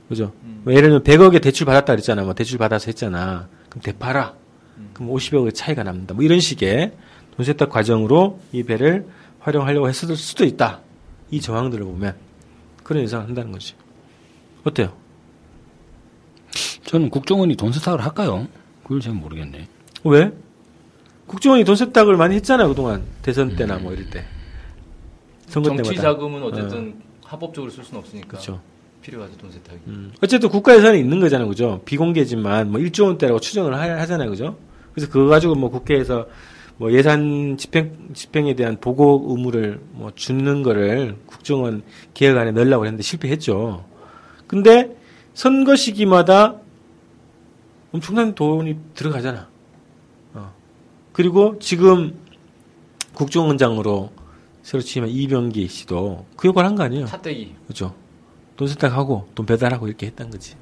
그죠? 0.09 0.33
음. 0.43 0.63
뭐 0.65 0.73
예를 0.73 0.89
들면 0.89 1.03
100억에 1.03 1.43
대출 1.43 1.67
받았다 1.67 1.93
그랬잖아. 1.93 2.23
뭐 2.25 2.33
대출 2.35 2.57
받아서 2.57 2.87
했잖아. 2.87 3.49
그럼 3.69 3.83
되팔아. 3.83 4.35
음. 4.79 4.91
그럼 4.95 5.11
50억의 5.11 5.55
차이가 5.55 5.83
남는다. 5.83 6.15
뭐 6.15 6.25
이런 6.25 6.41
식의 6.41 6.93
돈 7.37 7.45
세탁 7.45 7.69
과정으로 7.69 8.41
이 8.53 8.63
배를 8.63 9.07
활용하려고 9.41 9.87
했을 9.87 10.17
수도 10.17 10.47
있다. 10.47 10.81
이 11.31 11.43
정황들을 11.43 11.85
보면 11.85 12.15
그런 12.83 13.03
예상을 13.03 13.27
한다는 13.27 13.53
거지. 13.53 13.75
어때요? 14.65 14.93
저는 16.85 17.11
국정원이 17.11 17.57
돈 17.57 17.73
세탁을 17.73 18.03
할까요? 18.03 18.47
그걸 18.83 19.01
잘 19.01 19.15
모르겠네. 19.15 19.69
왜? 20.05 20.33
국정원이 21.27 21.65
돈 21.65 21.77
세탁을 21.77 22.17
많이 22.17 22.35
했잖아 22.37 22.69
그동안 22.69 23.03
대선 23.23 23.57
때나 23.57 23.79
뭐 23.79 23.93
이럴 23.93 24.09
때. 24.11 24.25
선거 25.47 25.71
정치 25.71 25.91
때마다. 25.91 26.03
자금은 26.03 26.43
어쨌든 26.43 26.95
합법적으로 27.25 27.71
쓸 27.71 27.85
수는 27.85 28.01
없으니까 28.01 28.29
그렇죠. 28.29 28.61
필요하지 29.03 29.37
돈 29.39 29.51
세탁이. 29.51 29.81
음. 29.87 30.13
어쨌든 30.23 30.49
국가 30.49 30.77
예산이 30.77 30.99
있는 30.99 31.21
거잖아요, 31.21 31.49
그죠? 31.49 31.81
비공개지만 31.85 32.71
뭐 32.71 32.81
1조 32.81 33.05
원대라고 33.07 33.41
추정을 33.41 33.75
하, 33.75 34.01
하잖아요, 34.01 34.31
그죠? 34.31 34.57
그래서 34.95 35.11
그거 35.11 35.27
가지고 35.29 35.55
뭐 35.55 35.71
국회에서 35.71 36.27
뭐 36.77 36.93
예산 36.93 37.57
집행 37.57 38.09
집행에 38.15 38.55
대한 38.55 38.79
보고 38.81 39.27
의무를 39.29 39.81
뭐 39.93 40.11
주는 40.15 40.63
거를 40.63 41.17
국정원 41.27 41.83
개혁안에 42.15 42.53
넣으려고 42.53 42.85
했는데 42.85 43.03
실패했죠. 43.03 43.85
근데 44.47 44.97
선거 45.35 45.77
시기마다 45.77 46.57
엄청난 47.93 48.35
돈이 48.35 48.77
들어가잖아. 48.95 49.49
어. 50.35 50.53
그리고 51.13 51.59
지금 51.61 52.19
국정원장으로 53.15 54.11
새로 54.63 54.83
취임한 54.83 55.11
이병기 55.11 55.69
씨도 55.69 56.27
그 56.37 56.49
역할을 56.49 56.69
한 56.69 56.77
거 56.77 56.83
아니에요? 56.85 57.07
차떼기. 57.07 57.55
그렇죠. 57.67 57.95
돈 58.57 58.69
세탁하고 58.69 59.29
돈 59.35 59.47
배달하고 59.47 59.87
이렇게 59.89 60.07
했던 60.07 60.31
거지. 60.31 60.55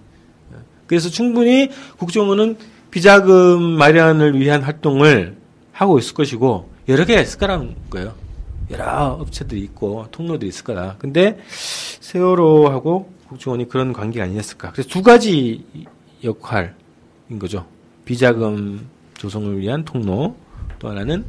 예. 0.52 0.56
그래서 0.86 1.08
충분히 1.08 1.70
국정원은 1.98 2.56
비자금 2.90 3.62
마련을 3.62 4.38
위한 4.38 4.62
활동을 4.62 5.36
하고 5.72 5.98
있을 5.98 6.14
것이고 6.14 6.70
여러 6.88 7.04
개가 7.04 7.20
있을 7.20 7.38
거라는 7.38 7.74
거예요. 7.90 8.14
여러 8.70 9.12
업체들이 9.20 9.60
있고 9.62 10.06
통로들이 10.10 10.48
있을 10.48 10.64
거다. 10.64 10.96
근데 10.98 11.38
세월호하고 12.00 13.11
국정원이 13.32 13.68
그런 13.68 13.92
관계가 13.92 14.24
아니었을까. 14.26 14.72
그래서 14.72 14.88
두 14.90 15.02
가지 15.02 15.64
역할인 16.22 16.72
거죠. 17.38 17.66
비자금 18.04 18.86
조성을 19.14 19.58
위한 19.58 19.84
통로 19.84 20.36
또 20.78 20.88
하나는 20.88 21.24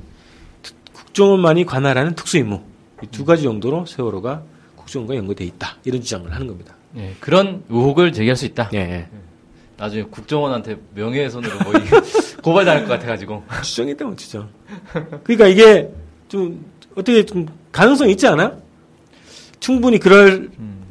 특- 0.61 0.75
국정원만이 0.93 1.65
관할하는 1.65 2.15
특수임무 2.15 2.61
이두 3.03 3.23
가지 3.25 3.43
정도로 3.43 3.85
세월호가 3.85 4.43
국정원과 4.75 5.15
연계돼 5.15 5.45
있다 5.45 5.77
이런 5.85 6.01
주장을 6.01 6.31
하는 6.31 6.47
겁니다. 6.47 6.75
예, 6.97 7.15
그런 7.19 7.63
의혹을 7.69 8.11
제기할 8.13 8.35
수 8.35 8.45
있다. 8.45 8.69
예, 8.73 8.77
예. 8.79 9.07
나중에 9.77 10.03
국정원한테 10.03 10.77
명예훼손으로 10.93 11.51
뭐 11.63 11.73
이- 11.73 11.83
고발당할 12.43 12.83
것 12.83 12.89
같아가지고. 12.93 13.43
뭐 14.05 14.15
추정. 14.15 14.49
그러니까 15.23 15.47
이게 15.47 15.89
좀 16.27 16.65
어떻게 16.95 17.25
좀 17.25 17.47
가능성 17.71 18.09
이 18.09 18.11
있지 18.11 18.27
않아? 18.27 18.57
충분히 19.59 19.97
그럴 19.97 20.49
음, 20.59 20.82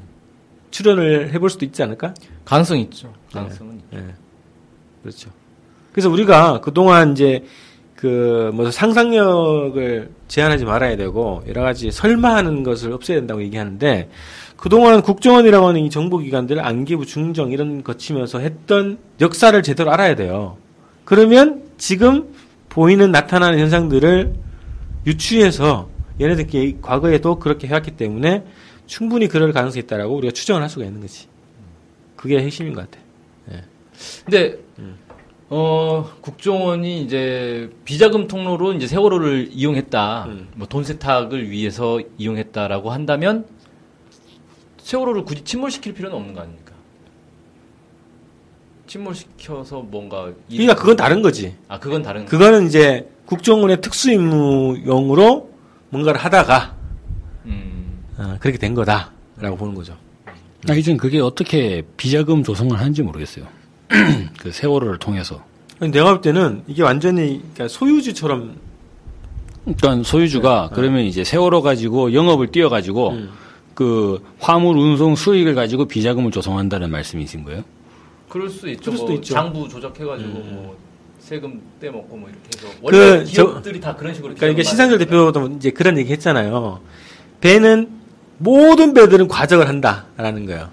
출연을 0.73 1.33
해볼 1.33 1.49
수도 1.51 1.65
있지 1.65 1.83
않을까? 1.83 2.15
가능성 2.45 2.79
있죠. 2.79 3.13
가능성은 3.33 3.75
있죠. 3.77 3.87
예. 3.95 4.05
그렇죠. 5.03 5.31
그래서 5.93 6.11
우리가 6.11 6.61
그동안 6.61 7.13
이제 7.13 7.45
그 7.95 8.51
뭐 8.53 8.71
상상력을 8.71 10.11
제한하지 10.27 10.65
말아야 10.65 10.97
되고 10.97 11.43
여러 11.47 11.63
가지 11.63 11.91
설마하는 11.91 12.65
것을 12.65 12.93
없애야 12.93 13.19
된다고 13.19 13.43
얘기하는데 13.43 14.09
그동안 14.57 15.03
국정원이라고 15.03 15.69
하는 15.69 15.81
이 15.83 15.91
정보기관들 15.91 16.59
안기부 16.65 17.07
중정 17.07 17.53
이런 17.53 17.83
거치면서 17.85 18.41
했던 18.41 18.99
역사를 19.21 19.61
제대로 19.63 19.93
알아야 19.93 20.15
돼요. 20.17 20.57
그러면 21.05 21.63
지금 21.79 22.35
보이는 22.69 23.11
나타나는 23.13 23.59
현상들을 23.59 24.35
유추해서 25.07 25.89
얘네들끼리 26.21 26.79
과거에도 26.81 27.39
그렇게 27.39 27.67
해왔기 27.69 27.93
때문에 27.93 28.45
충분히 28.87 29.29
그럴 29.29 29.53
가능성이 29.53 29.85
있다라고 29.85 30.15
우리가 30.17 30.33
추정을 30.33 30.63
할 30.63 30.69
수가 30.69 30.85
있는 30.85 31.01
거지. 31.01 31.27
그게 32.17 32.39
핵심인 32.39 32.73
것 32.75 32.89
같아. 32.91 33.03
근데 34.25 34.59
음. 34.79 34.97
어 35.49 36.11
국정원이 36.23 37.03
이제 37.03 37.71
비자금 37.85 38.27
통로로 38.27 38.73
이제 38.73 38.87
세월호를 38.87 39.49
이용했다. 39.53 40.25
음. 40.27 40.49
뭐돈 40.57 40.83
세탁을 40.85 41.51
위해서 41.51 42.01
이용했다라고 42.19 42.91
한다면 42.91 43.45
세월호를 44.79 45.25
굳이 45.25 45.45
침몰시킬 45.45 45.93
필요는 45.95 46.17
없는 46.17 46.35
거 46.35 46.41
아닙니까? 46.41 46.73
침몰시켜서 48.87 49.81
뭔가 49.81 50.33
일- 50.49 50.59
그러니까 50.59 50.75
그건 50.75 50.97
다른 50.97 51.23
거지. 51.23 51.55
아 51.69 51.79
그건 51.79 52.03
다른 52.03 52.25
그거는 52.27 52.67
이제 52.67 53.09
국정원의 53.27 53.81
특수 53.81 54.11
임무용으로 54.11 55.51
뭔가를 55.91 56.21
하다가 56.21 56.77
음. 56.77 56.82
어, 58.23 58.37
그렇게 58.41 58.59
된 58.59 58.75
거다라고 58.75 59.57
보는 59.57 59.75
거죠. 59.75 59.97
아, 60.69 60.75
이젠 60.75 60.97
그게 60.97 61.19
어떻게 61.21 61.83
비자금 61.97 62.45
조성을 62.45 62.79
하는지 62.79 63.03
모르겠어요. 63.03 63.47
그 64.39 64.53
세월호를 64.53 64.99
통해서. 64.99 65.43
아니, 65.81 65.91
내가 65.91 66.11
볼 66.13 66.21
때는 66.21 66.63
이게 66.69 66.83
완전히 66.83 67.41
그러니까 67.55 67.69
소유주처럼 67.69 68.57
그러니까 69.65 70.09
소유주가 70.09 70.71
그러면 70.73 71.03
이제 71.05 71.25
세월호 71.25 71.63
가지고 71.63 72.13
영업을 72.15 72.49
띄워가지고 72.53 73.11
음. 73.11 73.31
그 73.75 74.23
화물 74.39 74.77
운송 74.77 75.17
수익을 75.17 75.55
가지고 75.55 75.87
비자금을 75.87 76.31
조성한다는 76.31 76.91
말씀이신 76.91 77.43
거예요? 77.45 77.65
그럴 78.29 78.49
수 78.49 78.69
있죠. 78.71 78.83
그럴 78.83 78.97
수도 78.97 79.07
뭐 79.09 79.15
있죠. 79.17 79.35
장부 79.35 79.69
조작해가지고 79.69 80.29
음. 80.31 80.51
뭐 80.55 80.77
세금 81.19 81.61
떼먹고 81.81 82.17
뭐 82.17 82.29
이렇게 82.29 82.49
해서 82.57 82.79
원래 82.83 82.99
그 82.99 83.25
저- 83.27 83.47
기업들이 83.47 83.81
다 83.81 83.95
그런 83.97 84.15
식으로. 84.15 84.35
그러니까 84.35 84.53
이게 84.53 84.63
신상철. 84.63 84.99
대표도 84.99 85.55
이제 85.57 85.71
그런 85.71 85.99
얘기 85.99 86.13
했잖아요. 86.13 86.81
배는 87.41 88.02
모든 88.43 88.93
배들은 88.95 89.29
과적을 89.29 89.69
한다라는 89.69 90.47
거예요. 90.47 90.69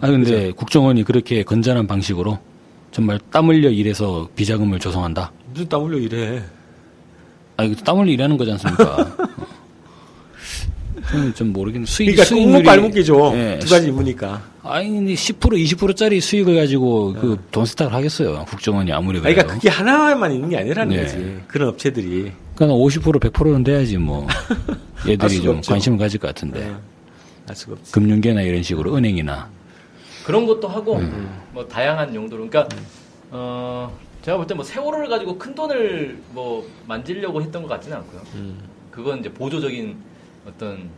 아 0.00 0.08
근데 0.08 0.50
국정원이 0.52 1.04
그렇게 1.04 1.42
건전한 1.44 1.86
방식으로 1.86 2.38
정말 2.90 3.18
땀 3.30 3.48
흘려 3.48 3.70
일해서 3.70 4.28
비자금을 4.34 4.78
조성한다. 4.80 5.32
무슨 5.52 5.68
땀 5.68 5.84
흘려 5.84 5.98
이래. 5.98 6.42
아 7.56 7.64
이거 7.64 7.80
땀 7.84 7.98
흘려 7.98 8.10
일하는 8.12 8.36
거지 8.36 8.50
않습니까? 8.52 9.16
저는 11.10 11.34
좀 11.34 11.52
모르겠는데 11.52 11.90
수익 11.90 12.16
그러니까 12.16 12.24
수익률이- 12.34 12.64
발목이죠. 12.64 13.32
예, 13.36 13.58
두 13.60 13.68
가지 13.68 13.88
임무니까. 13.88 14.42
아니 14.62 15.14
10% 15.14 15.38
20%짜리 15.38 16.20
수익을 16.20 16.56
가지고 16.56 17.12
그돈 17.12 17.66
세탁을 17.66 17.92
하겠어요. 17.92 18.44
국정원이 18.48 18.90
아무리 18.92 19.20
그래도. 19.20 19.34
그러니까 19.36 19.54
그게 19.54 19.68
하나만 19.68 20.32
있는 20.32 20.48
게 20.48 20.56
아니라는 20.58 20.96
네. 20.96 21.02
거지. 21.02 21.36
그런 21.46 21.68
업체들이. 21.68 22.32
그러니까 22.56 22.76
50% 22.78 23.20
100%는 23.20 23.62
돼야지 23.64 23.98
뭐 23.98 24.26
알 25.04 25.10
얘들이 25.10 25.42
좀 25.42 25.56
없죠. 25.58 25.70
관심을 25.72 25.98
가질 25.98 26.18
것 26.18 26.28
같은데 26.28 26.60
네. 26.60 26.74
알 27.48 27.54
수가 27.56 27.74
없지. 27.74 27.92
금융계나 27.92 28.42
이런 28.42 28.62
식으로 28.62 28.94
은행이나 28.96 29.48
그런 30.24 30.46
것도 30.46 30.68
하고 30.68 30.96
음. 30.96 31.42
뭐 31.52 31.66
다양한 31.66 32.14
용도로. 32.14 32.48
그러니까 32.48 32.74
어 33.30 33.96
제가 34.22 34.36
볼 34.38 34.46
때 34.46 34.54
뭐 34.54 34.64
세월호를 34.64 35.08
가지고 35.08 35.36
큰 35.38 35.54
돈을 35.54 36.18
뭐 36.32 36.66
만지려고 36.86 37.42
했던 37.42 37.62
것 37.62 37.68
같지는 37.68 37.98
않고요. 37.98 38.22
음. 38.34 38.58
그건 38.90 39.18
이제 39.20 39.30
보조적인 39.32 39.96
어떤 40.46 40.88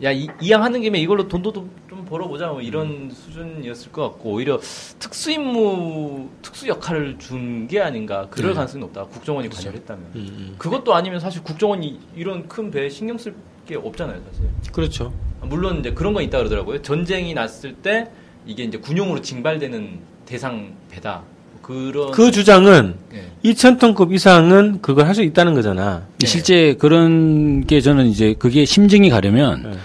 야 0.00 0.12
이, 0.12 0.28
이양하는 0.40 0.80
김에 0.80 1.00
이걸로 1.00 1.26
돈도 1.26 1.52
좀, 1.52 1.70
좀 1.88 2.04
벌어보자 2.04 2.48
뭐 2.48 2.60
이런 2.62 3.10
수준이었을 3.10 3.90
것 3.90 4.02
같고 4.10 4.30
오히려 4.30 4.60
특수 5.00 5.32
임무 5.32 6.28
특수 6.42 6.68
역할을 6.68 7.18
준 7.18 7.66
게 7.66 7.80
아닌가 7.80 8.28
그럴 8.30 8.50
네. 8.50 8.54
가능성이 8.54 8.82
높다 8.84 9.04
국정원이 9.06 9.48
관여를 9.48 9.80
했다면 9.80 10.04
음, 10.14 10.16
음. 10.20 10.54
그것도 10.56 10.94
아니면 10.94 11.18
사실 11.18 11.42
국정원이 11.42 11.98
이런 12.14 12.46
큰 12.48 12.70
배에 12.70 12.88
신경 12.88 13.18
쓸 13.18 13.34
게 13.66 13.74
없잖아요 13.74 14.22
사실 14.30 14.48
그렇죠. 14.72 15.12
물론 15.42 15.80
이제 15.80 15.92
그런 15.92 16.12
건 16.14 16.22
있다 16.22 16.38
그러더라고요 16.38 16.82
전쟁이 16.82 17.34
났을 17.34 17.74
때 17.74 18.08
이게 18.46 18.64
이제 18.64 18.78
군용으로 18.78 19.20
징발되는 19.22 19.98
대상 20.26 20.72
배다 20.90 21.22
그런 21.62 22.10
그 22.12 22.30
주장은 22.30 22.94
예. 23.12 23.50
2,000톤급 23.50 24.12
이상은 24.12 24.80
그걸 24.80 25.06
할 25.06 25.14
수 25.14 25.22
있다는 25.22 25.54
거잖아. 25.54 26.06
네. 26.18 26.26
실제 26.26 26.74
그런 26.74 27.66
게 27.66 27.80
저는 27.80 28.06
이제 28.06 28.34
그게 28.38 28.64
심증이 28.64 29.10
가려면 29.10 29.62
네. 29.62 29.78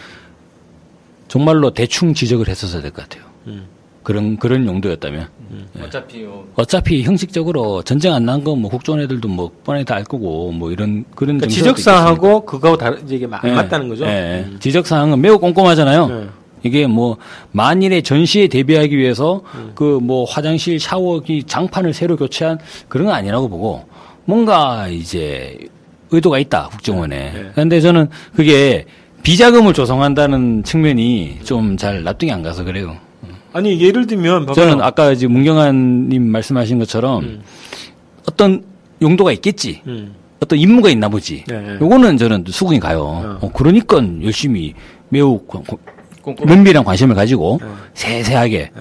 정말로 1.27 1.71
대충 1.71 2.13
지적을 2.13 2.47
했었어야 2.47 2.81
될 2.81 2.91
것 2.91 3.07
같아요. 3.07 3.29
음. 3.47 3.65
그런 4.03 4.37
그런 4.37 4.65
용도였다면 4.67 5.27
예. 5.77 5.83
어차피 5.83 6.19
뭐 6.23 6.47
어차피 6.55 7.03
형식적으로 7.03 7.81
전쟁 7.83 8.13
안난건뭐 8.13 8.69
국정원 8.69 9.03
애들도 9.03 9.27
뭐 9.29 9.49
뻔히 9.63 9.85
다 9.85 9.95
알 9.95 10.03
거고 10.03 10.51
뭐 10.51 10.71
이런 10.71 11.05
그런 11.15 11.37
그러니까 11.37 11.47
지적사항하고 11.47 12.45
그거하고 12.45 12.77
다른 12.77 12.97
이게 13.09 13.25
마- 13.27 13.37
안 13.37 13.41
있겠습니까? 13.49 13.63
맞다는 13.63 13.87
거죠. 13.89 14.05
예, 14.05 14.09
예. 14.09 14.45
음. 14.49 14.57
지적사항은 14.59 15.21
매우 15.21 15.39
꼼꼼하잖아요. 15.39 16.07
네. 16.07 16.27
이게 16.63 16.87
뭐 16.87 17.17
만일의 17.51 18.03
전시에 18.03 18.47
대비하기 18.47 18.97
위해서 18.97 19.41
음. 19.55 19.71
그뭐 19.75 20.25
화장실 20.25 20.79
샤워기 20.79 21.43
장판을 21.43 21.93
새로 21.93 22.15
교체한 22.17 22.57
그런 22.87 23.07
건 23.07 23.15
아니라고 23.15 23.47
보고 23.49 23.85
뭔가 24.25 24.87
이제 24.87 25.57
의도가 26.11 26.39
있다 26.39 26.69
국정원에. 26.71 27.31
네. 27.33 27.51
그런데 27.53 27.79
저는 27.81 28.09
그게 28.35 28.85
비자금을 29.23 29.73
조성한다는 29.73 30.63
측면이 30.63 31.39
좀 31.43 31.77
잘 31.77 32.03
납득이 32.03 32.31
안 32.31 32.41
가서 32.43 32.63
그래요. 32.63 32.95
아니 33.53 33.79
예를 33.79 34.07
들면 34.07 34.47
봐봐요. 34.47 34.55
저는 34.55 34.83
아까 34.83 35.13
지금 35.15 35.33
문경환님 35.33 36.23
말씀하신 36.23 36.79
것처럼 36.79 37.23
음. 37.23 37.41
어떤 38.27 38.63
용도가 39.01 39.31
있겠지. 39.31 39.81
음. 39.87 40.15
어떤 40.39 40.59
임무가 40.59 40.89
있나 40.89 41.07
보지. 41.07 41.45
네, 41.47 41.61
네. 41.61 41.77
요거는 41.79 42.17
저는 42.17 42.43
수긍이 42.47 42.79
가요. 42.79 43.37
어, 43.39 43.51
그러니까 43.53 44.03
열심히 44.23 44.73
매우 45.09 45.39
면밀한 46.45 46.83
관심을 46.83 47.15
가지고 47.15 47.59
네. 47.61 47.67
세세하게 47.93 48.71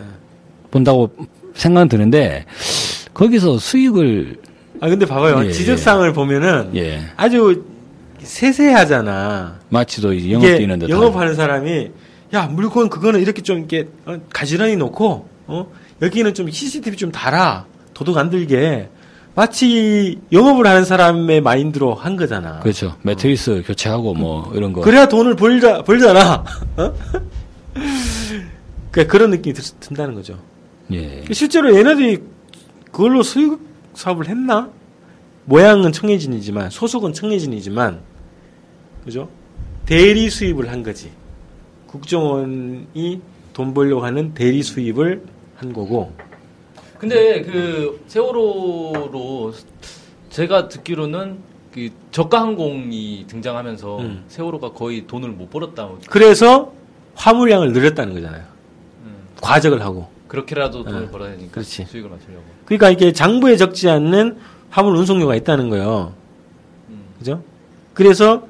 본다고 0.70 1.10
생각은 1.54 1.88
드는데 1.88 2.46
거기서 3.14 3.58
수익을 3.58 4.38
아 4.80 4.88
근데 4.88 5.06
봐봐요. 5.06 5.44
예, 5.46 5.52
지적사항을 5.52 6.12
보면은 6.12 6.70
예 6.74 7.00
아주 7.16 7.62
세세하잖아. 8.18 9.60
마치도 9.68 10.14
이제 10.14 10.32
영업 10.32 10.46
이게 10.46 10.58
뛰는 10.58 10.78
듯 10.78 10.88
영업하는 10.88 11.34
사람이 11.34 11.90
야 12.34 12.46
물건 12.46 12.88
그거는 12.88 13.20
이렇게 13.20 13.42
좀 13.42 13.58
이렇게 13.58 13.88
어, 14.06 14.18
가지런히 14.32 14.76
놓고 14.76 15.28
어 15.46 15.72
여기는 16.00 16.32
좀 16.34 16.50
CCTV 16.50 16.96
좀 16.96 17.12
달아 17.12 17.66
도둑 17.92 18.16
안 18.16 18.30
들게 18.30 18.88
마치 19.34 20.18
영업을 20.30 20.66
하는 20.66 20.84
사람의 20.84 21.40
마인드로 21.40 21.94
한 21.94 22.16
거잖아. 22.16 22.60
그렇죠 22.60 22.96
매트리스 23.02 23.62
교체하고 23.66 24.14
뭐 24.14 24.50
이런 24.54 24.72
거 24.72 24.80
그래야 24.80 25.06
돈을 25.08 25.36
벌자 25.36 25.82
벌잖아. 25.82 26.44
어? 26.76 26.94
그러니까 28.90 29.10
그런 29.10 29.30
느낌이 29.30 29.54
들, 29.54 29.64
든다는 29.80 30.14
거죠. 30.14 30.38
예 30.92 31.24
실제로 31.32 31.74
얘네들이 31.76 32.22
그걸로 32.90 33.22
수익 33.22 33.58
사업을 33.94 34.28
했나? 34.28 34.70
모양은 35.44 35.92
청해진이지만 35.92 36.70
소속은 36.70 37.12
청해진이지만 37.12 38.00
그죠? 39.04 39.28
대리 39.86 40.30
수입을 40.30 40.70
한 40.70 40.82
거지. 40.82 41.10
국정원이 41.92 43.20
돈 43.52 43.74
벌려고 43.74 44.04
하는 44.04 44.32
대리 44.32 44.62
수입을 44.62 45.22
한 45.56 45.72
거고. 45.72 46.12
근데 46.98 47.42
그 47.42 48.02
세월호로 48.06 49.52
제가 50.30 50.68
듣기로는 50.68 51.38
그 51.72 51.90
저가 52.10 52.40
항공이 52.40 53.26
등장하면서 53.28 53.98
음. 53.98 54.24
세월호가 54.28 54.72
거의 54.72 55.06
돈을 55.06 55.30
못 55.30 55.50
벌었다. 55.50 55.84
뭐 55.84 55.98
그래서 56.08 56.72
화물량을 57.14 57.72
늘렸다는 57.72 58.14
거잖아요. 58.14 58.44
음. 59.04 59.16
과적을 59.40 59.82
하고. 59.82 60.08
그렇게라도 60.28 60.84
돈을 60.84 61.04
어, 61.04 61.10
벌어야 61.10 61.32
되니까 61.32 61.52
그렇지. 61.52 61.84
수익을 61.84 62.08
맞추려고. 62.08 62.44
그러니까 62.64 62.88
이게 62.88 63.12
장부에 63.12 63.56
적지 63.56 63.90
않는 63.90 64.38
화물 64.70 64.96
운송료가 64.96 65.34
있다는 65.36 65.68
거예요. 65.68 66.14
음. 66.88 67.04
그죠? 67.18 67.42
그래서 67.92 68.46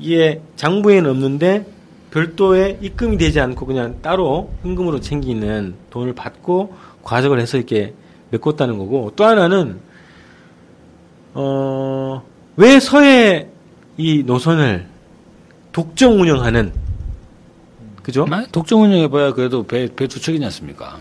이게 0.00 0.40
장부에는 0.56 1.08
없는데 1.08 1.73
별도의 2.14 2.78
입금이 2.80 3.18
되지 3.18 3.40
않고 3.40 3.66
그냥 3.66 3.98
따로 4.00 4.52
현금으로 4.62 5.00
챙기는 5.00 5.74
돈을 5.90 6.14
받고 6.14 6.72
과적을 7.02 7.40
해서 7.40 7.56
이렇게 7.56 7.92
메꿨다는 8.30 8.78
거고 8.78 9.12
또 9.16 9.24
하나는 9.24 9.80
어, 11.34 12.22
왜 12.56 12.78
서해 12.78 13.48
이 13.96 14.22
노선을 14.24 14.86
독점 15.72 16.20
운영하는 16.20 16.72
그죠? 18.04 18.26
아, 18.30 18.44
독점 18.52 18.82
운영해봐야 18.82 19.32
그래도 19.32 19.64
배, 19.66 19.88
배 19.92 20.06
두 20.06 20.20
척이지 20.20 20.44
않습니까? 20.44 20.98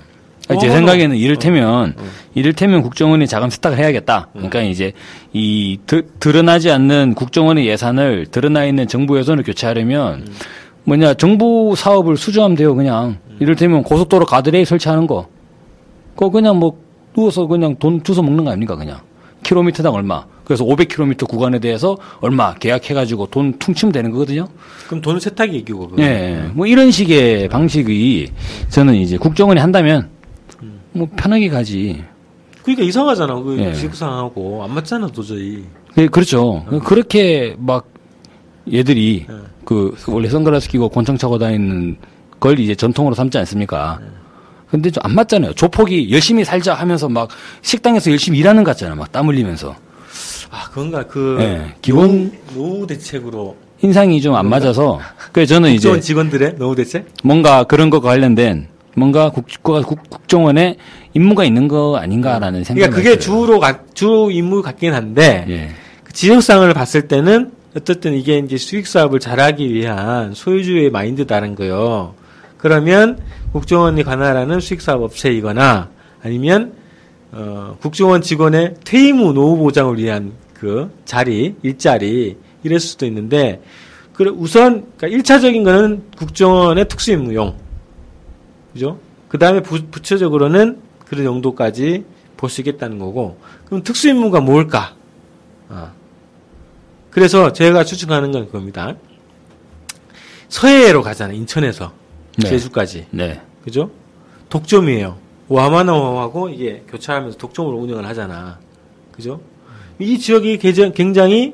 아니, 0.50 0.60
제 0.60 0.68
어, 0.68 0.72
생각에는 0.72 1.16
이를테면, 1.16 1.94
어. 1.98 2.04
이를테면 2.34 2.82
국정원이 2.82 3.28
자금 3.28 3.50
세탁을 3.50 3.78
해야겠다. 3.78 4.28
그러니까 4.34 4.62
이제 4.62 4.92
이 5.32 5.80
드, 5.86 6.06
드러나지 6.20 6.70
않는 6.70 7.14
국정원의 7.14 7.66
예산을 7.68 8.28
드러나 8.32 8.66
있는 8.66 8.88
정부 8.88 9.18
예산을 9.18 9.44
교체하려면 9.44 10.28
뭐냐, 10.86 11.14
정부 11.16 11.74
사업을 11.78 12.18
수주하면 12.18 12.58
돼요, 12.58 12.76
그냥. 12.76 13.18
이를테면 13.40 13.84
고속도로 13.84 14.26
가드레일 14.26 14.66
설치하는 14.66 15.08
거. 15.08 15.28
그거 16.16 16.30
그냥 16.30 16.60
뭐 16.60 16.78
누워서 17.16 17.48
그냥 17.48 17.76
돈 17.78 18.04
주워 18.04 18.22
먹는 18.22 18.44
거 18.44 18.52
아닙니까, 18.52 18.76
그냥. 18.76 19.00
킬로미터당 19.44 19.94
얼마. 19.94 20.26
그래서 20.44 20.66
500km 20.66 21.28
구간에 21.28 21.60
대해서 21.60 21.98
얼마 22.20 22.54
계약해가지고 22.54 23.28
돈 23.28 23.58
퉁치면 23.60 23.94
되는 23.94 24.12
거거든요. 24.12 24.48
그럼 24.88 25.02
돈 25.02 25.20
세탁이 25.20 25.58
이기고. 25.60 25.92
예, 26.00 26.50
뭐 26.54 26.66
이런 26.68 26.92
식의 26.92 27.48
방식이 27.50 28.32
저는 28.70 28.96
이제 28.96 29.18
국정원이 29.18 29.60
한다면 29.60 30.10
뭐 30.92 31.08
편하게 31.16 31.50
가지. 31.50 32.04
그러니까 32.62 32.84
이상하잖아. 32.86 33.36
그 33.42 33.58
예. 33.60 33.74
지급상하고 33.74 34.64
안 34.64 34.74
맞잖아 34.74 35.08
도저히. 35.08 35.64
네, 35.96 36.08
그렇죠. 36.08 36.66
그렇게 36.84 37.56
막 37.58 37.88
얘들이 38.72 39.26
예. 39.30 39.34
그 39.66 39.96
원래 40.08 40.30
선글라스 40.30 40.70
끼고 40.70 40.90
권총 40.90 41.18
차고 41.18 41.38
다니는 41.38 41.98
걸 42.40 42.60
이제 42.60 42.76
전통으로 42.76 43.16
삼지 43.16 43.38
않습니까? 43.40 44.00
근데 44.70 44.90
좀 44.90 45.04
안 45.06 45.14
맞잖아요. 45.16 45.54
조폭이 45.54 46.12
열심히 46.12 46.44
살자 46.44 46.74
하면서 46.74 47.08
막 47.08 47.30
식당에서 47.62 48.10
열심히 48.12 48.40
일하는 48.40 48.64
것 48.64 48.72
같잖아요. 48.72 48.96
막 48.96 49.12
땀 49.12 49.28
흘리면서. 49.28 49.76
아 50.50 50.70
그건가 50.70 51.04
그 51.08 51.38
예, 51.40 51.74
기본 51.82 52.32
노후 52.54 52.86
대책으로 52.88 53.56
인상이 53.82 54.22
좀 54.22 54.36
안 54.36 54.48
맞아서. 54.50 55.00
그래서 55.32 55.56
저는 55.56 55.72
이제 55.72 56.00
직원들의 56.00 56.56
노후 56.58 56.76
대책? 56.76 57.06
뭔가 57.24 57.64
그런 57.64 57.90
거 57.90 58.00
관련된 58.00 58.68
뭔가 58.96 59.30
국, 59.32 59.46
국, 59.64 59.84
국정원에 60.10 60.78
임무가 61.16 61.44
있는 61.46 61.68
거 61.68 61.98
아닌가라는 61.98 62.64
생각이 62.64 62.80
그러니까 62.80 62.96
그게 62.96 63.18
들어요. 63.20 63.20
주로 63.46 63.60
가, 63.60 63.80
주 63.94 64.30
임무 64.32 64.62
같긴 64.62 64.94
한데 64.94 65.46
예. 65.50 65.70
그 66.04 66.14
지적상을 66.14 66.72
봤을 66.74 67.08
때는 67.08 67.52
어쨌든 67.76 68.14
이게 68.14 68.38
이제 68.38 68.58
수익 68.58 68.86
사업을 68.88 69.20
잘하기 69.20 69.74
위한 69.74 70.34
소유주의 70.34 70.90
마인드다는 70.92 71.56
거요. 71.56 72.14
그러면 72.58 73.20
국정원이 73.52 74.04
관할하는 74.04 74.60
수익 74.60 74.82
사업 74.82 75.02
업체이거나 75.02 75.90
아니면 76.24 76.74
어, 77.32 77.78
국정원 77.82 78.22
직원의 78.22 78.76
퇴임 78.84 79.18
후 79.18 79.34
노후 79.34 79.58
보장을 79.58 79.98
위한 79.98 80.34
그 80.54 80.92
자리, 81.04 81.56
일자리 81.64 82.38
이럴 82.64 82.80
수도 82.80 83.06
있는데 83.08 83.62
그 84.14 84.26
우선 84.26 84.86
그러니까 84.98 85.20
1차적인 85.20 85.64
거는 85.64 86.04
국정원의 86.16 86.88
특수임무용. 86.88 87.56
그죠? 88.72 89.00
그다음에 89.30 89.62
부, 89.62 89.84
부처적으로는 89.90 90.78
그런 91.06 91.26
용도까지 91.26 92.06
볼 92.38 92.50
수 92.50 92.62
있겠다는 92.62 93.00
거고. 93.00 93.38
그럼 93.66 93.84
특수임무가 93.84 94.42
뭘까? 94.42 94.96
아. 95.70 95.92
그래서 97.14 97.54
제가 97.54 97.84
추측하는 97.84 98.32
건 98.32 98.48
그겁니다. 98.48 98.96
서해로 100.50 101.04
가잖아요. 101.04 101.38
인천에서 101.38 101.94
네. 102.38 102.50
제주까지. 102.50 103.08
네. 103.12 103.42
그죠? 103.64 103.92
독점이에요. 104.50 105.18
와마나호하고 105.48 106.50
이게 106.50 106.84
교차하면서 106.90 107.38
독점으로 107.38 107.78
운영을 107.78 108.06
하잖아. 108.08 108.60
그죠? 109.12 109.42
이 110.00 110.18
지역이 110.18 110.58
굉장히 110.58 111.54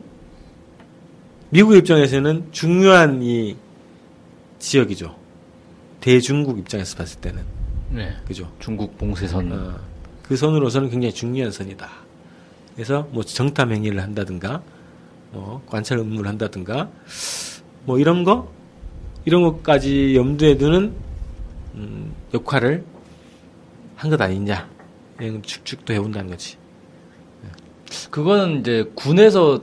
미국 1.49 1.75
입장에서는 1.75 2.47
중요한 2.51 3.21
이 3.21 3.57
지역이죠. 4.59 5.15
대중국 5.99 6.59
입장에서 6.59 6.95
봤을 6.95 7.19
때는. 7.19 7.41
네. 7.91 8.15
그죠? 8.25 8.49
중국 8.59 8.97
봉쇄선. 8.97 9.51
어, 9.51 9.75
그 10.23 10.37
선으로서는 10.37 10.89
굉장히 10.89 11.13
중요한 11.13 11.51
선이다. 11.51 11.89
그래서 12.75 13.07
뭐 13.11 13.23
정탐 13.23 13.73
행위를 13.73 14.01
한다든가, 14.01 14.61
뭐 15.31 15.61
관찰 15.67 15.99
업무를 15.99 16.29
한다든가, 16.29 16.89
뭐 17.85 17.99
이런 17.99 18.23
거, 18.23 18.49
이런 19.25 19.41
것까지 19.43 20.15
염두에 20.15 20.57
두는 20.57 20.93
음, 21.75 22.13
역할을 22.33 22.83
한 23.95 24.09
것 24.09 24.19
아니냐. 24.21 24.67
이런 25.19 25.41
축축도 25.43 25.93
해온다는 25.93 26.29
거지. 26.29 26.55
그거는 28.09 28.61
이제 28.61 28.89
군에서 28.95 29.61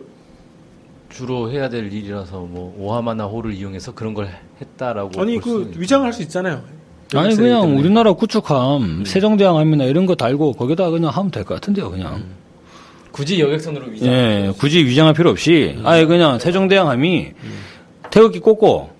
주로 1.09 1.51
해야 1.51 1.69
될 1.69 1.91
일이라서 1.93 2.41
뭐 2.41 2.75
오하마나 2.79 3.25
호를 3.25 3.55
이용해서 3.55 3.95
그런 3.95 4.12
걸 4.12 4.29
했다라고 4.61 5.21
아니 5.21 5.39
볼그 5.41 5.64
수는 5.73 5.81
위장할 5.81 6.12
수 6.12 6.23
있잖아요. 6.23 6.62
아니 7.14 7.35
그냥 7.37 7.62
때문에. 7.62 7.81
우리나라 7.81 8.12
구축함 8.12 9.05
세종대왕함이나 9.07 9.85
이런 9.85 10.05
거 10.07 10.14
달고 10.17 10.55
거기다 10.55 10.91
그냥 10.91 11.11
하면 11.11 11.31
될 11.31 11.45
것 11.45 11.55
같은데요 11.55 11.91
그냥 11.91 12.25
굳이 13.17 13.41
여객선으로 13.41 13.87
위장. 13.87 14.09
예 14.09 14.53
굳이 14.59 14.85
위장할 14.85 15.14
필요 15.14 15.31
없이. 15.31 15.79
아예 15.85 16.05
그냥 16.05 16.39
세종대왕함이 16.39 17.29
태극기 18.11 18.41
꽂고 18.41 18.91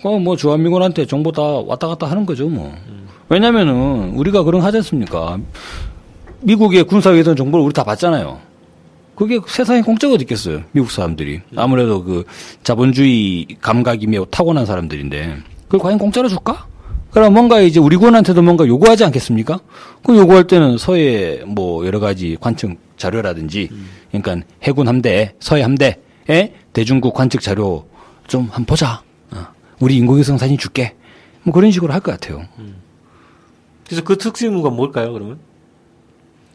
그뭐 0.00 0.36
주한미군한테 0.36 1.04
정보 1.04 1.30
다 1.30 1.42
왔다 1.42 1.86
갔다 1.86 2.06
하는 2.10 2.24
거죠 2.24 2.48
뭐. 2.48 2.74
왜냐면은 3.28 4.14
우리가 4.14 4.44
그런 4.44 4.62
거 4.62 4.66
하지 4.66 4.78
않습니까? 4.78 5.38
미국의 6.40 6.84
군사위에서 6.84 7.34
정보를 7.34 7.64
우리 7.66 7.74
다 7.74 7.84
받잖아요. 7.84 8.38
그게 9.14 9.40
세상에 9.46 9.82
공짜가 9.82 10.14
어디 10.14 10.22
있겠어요 10.22 10.62
미국 10.72 10.90
사람들이. 10.90 11.42
아무래도 11.54 12.02
그 12.02 12.24
자본주의 12.62 13.46
감각이 13.60 14.06
매우 14.06 14.24
타고난 14.30 14.64
사람들인데. 14.64 15.36
그걸 15.64 15.80
과연 15.80 15.98
공짜로 15.98 16.28
줄까? 16.28 16.66
그럼 17.10 17.34
뭔가 17.34 17.60
이제 17.60 17.78
우리 17.78 17.96
군한테도 17.96 18.40
뭔가 18.40 18.66
요구하지 18.66 19.04
않겠습니까? 19.04 19.60
그 20.02 20.16
요구할 20.16 20.46
때는 20.46 20.78
서해 20.78 21.42
뭐 21.46 21.84
여러 21.86 22.00
가지 22.00 22.38
관측 22.40 22.85
자료라든지, 22.96 23.70
그러니까 24.10 24.46
해군 24.62 24.88
함대, 24.88 25.34
서해 25.40 25.62
함대에 25.62 25.96
대중국 26.72 27.14
관측 27.14 27.40
자료 27.40 27.86
좀 28.26 28.42
한번 28.46 28.64
보자. 28.64 29.02
어, 29.30 29.46
우리 29.80 29.96
인공위성 29.96 30.38
사진 30.38 30.56
줄게. 30.58 30.94
뭐 31.42 31.52
그런 31.54 31.70
식으로 31.70 31.92
할 31.92 32.00
것 32.00 32.12
같아요. 32.12 32.44
그래서 33.86 34.02
그 34.02 34.18
특수임무가 34.18 34.70
뭘까요, 34.70 35.12
그러면? 35.12 35.38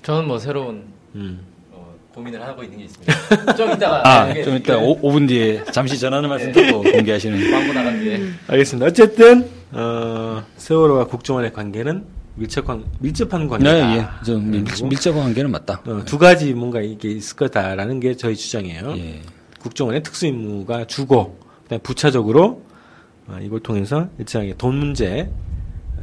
저는 0.04 0.28
뭐 0.28 0.38
새로운 0.40 0.84
음. 1.16 1.40
어, 1.72 1.94
고민을 2.14 2.42
하고 2.42 2.64
있는 2.64 2.80
게 2.80 2.84
있습니다. 2.86 3.14
좀 3.56 3.72
이따가 3.72 4.02
아, 4.06 4.30
이게- 4.32 4.44
좀 4.44 4.56
이따 4.58 4.78
5, 4.78 4.98
분 5.12 5.28
뒤에 5.28 5.64
잠시 5.72 5.98
전하는 5.98 6.28
말씀 6.28 6.52
듣고 6.52 6.82
공개하시는. 6.82 7.52
광고 7.52 7.72
나간 7.74 8.00
뒤에 8.00 8.20
알겠습니다. 8.48 8.88
어쨌든 8.88 9.50
어, 9.72 10.44
세월호와 10.58 11.06
국정원의 11.06 11.54
관계는 11.54 12.04
밀접한 12.42 12.84
밀접한 13.00 13.48
관계다. 13.48 13.72
네, 13.72 13.98
예. 13.98 14.26
좀 14.26 14.50
밀, 14.50 14.64
그리고, 14.64 14.88
밀접한 14.88 15.24
관계는 15.24 15.52
맞다. 15.52 15.82
어, 15.86 16.04
두 16.06 16.18
가지 16.18 16.54
뭔가 16.54 16.82
이게 16.82 17.10
있을 17.12 17.36
거다라는 17.36 18.00
게 18.00 18.16
저희 18.16 18.36
주장이에요. 18.36 18.96
예. 18.98 19.22
국정원의 19.60 20.02
특수 20.02 20.26
임무가 20.26 20.86
주고 20.86 21.38
그다음 21.64 21.80
부차적으로 21.84 22.64
어, 23.28 23.38
이걸 23.42 23.60
통해서 23.60 24.10
일정하게 24.18 24.56
돈 24.58 24.76
문제, 24.76 25.30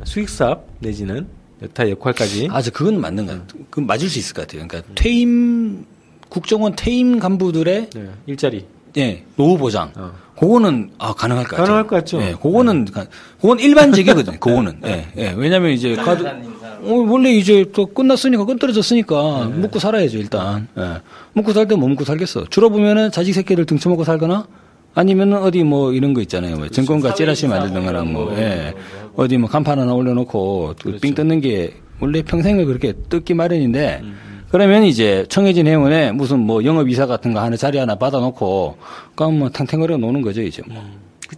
수익 0.05 0.28
사업 0.28 0.68
내지는 0.78 1.26
여타 1.61 1.91
역할까지 1.91 2.49
아, 2.53 2.62
저 2.62 2.70
그건 2.70 3.01
맞는 3.01 3.26
것 3.26 3.32
같아요. 3.32 3.64
그건 3.68 3.86
맞을 3.86 4.09
수 4.09 4.20
있을 4.20 4.34
것 4.34 4.47
같아요. 4.47 4.66
그러니까 4.68 4.93
퇴임 4.95 5.84
국정원 6.28 6.76
퇴임 6.76 7.18
간부들의 7.18 7.91
네, 7.91 8.11
일자리 8.26 8.64
예, 8.97 9.24
노후 9.36 9.59
보장. 9.59 9.91
어. 9.97 10.12
그거는 10.39 10.91
아 10.99 11.12
가능할 11.12 11.45
것 11.45 11.51
같아요. 11.51 11.64
가능할 11.66 11.86
것 11.89 11.97
같죠. 11.97 12.22
예, 12.22 12.34
그거는 12.41 12.84
가- 12.86 13.07
그건 13.41 13.59
일반적이거든요. 13.59 14.39
그거는. 14.41 14.80
예. 14.86 15.07
예. 15.16 15.34
왜냐면 15.36 15.72
이제 15.72 15.95
가도 15.97 16.24
어, 16.26 16.93
원래 17.09 17.30
이제 17.32 17.64
또 17.74 17.86
끝났으니까 17.86 18.45
끝떨어졌으니까 18.45 19.51
먹고 19.57 19.78
살아야죠 19.80 20.18
일단. 20.18 20.68
예. 20.78 21.01
먹고 21.32 21.53
살 21.53 21.66
때 21.66 21.74
뭐 21.74 21.89
먹고 21.89 22.05
살겠어. 22.05 22.45
주로 22.51 22.70
보면은 22.70 23.11
자식 23.11 23.32
새끼들 23.32 23.64
등쳐먹고 23.66 24.05
살거나 24.05 24.47
아니면은 24.95 25.39
어디 25.39 25.64
뭐 25.64 25.93
이런 25.93 26.14
거 26.14 26.20
있잖아요. 26.22 26.57
뭐 26.57 26.68
증권가 26.68 27.14
찌라시 27.14 27.49
만드는 27.49 27.84
거랑 27.84 28.12
뭐 28.12 28.32
예. 28.39 28.74
어디 29.16 29.36
뭐 29.39 29.49
간판 29.51 29.78
하나 29.80 29.93
올려놓고 29.93 30.74
그삥 30.80 31.14
뜯는 31.16 31.41
게 31.41 31.74
원래 32.01 32.22
평생을 32.22 32.64
그렇게 32.64 32.93
뜯기 33.09 33.34
마련인데 33.34 34.03
그러면 34.51 34.85
이제 34.85 35.27
청해진 35.29 35.67
해운에 35.67 36.13
무슨 36.13 36.39
뭐 36.41 36.65
영업 36.65 36.89
이사 36.89 37.07
같은 37.07 37.33
거 37.33 37.41
하는 37.41 37.57
자리 37.59 37.79
하나 37.79 37.97
받아놓고 37.97 38.79
그럼 39.15 39.39
뭐 39.39 39.51
탱탱거려 39.51 39.97
노는 39.99 40.23
거죠 40.23 40.43
이제 40.43 40.63
뭐 40.67 40.83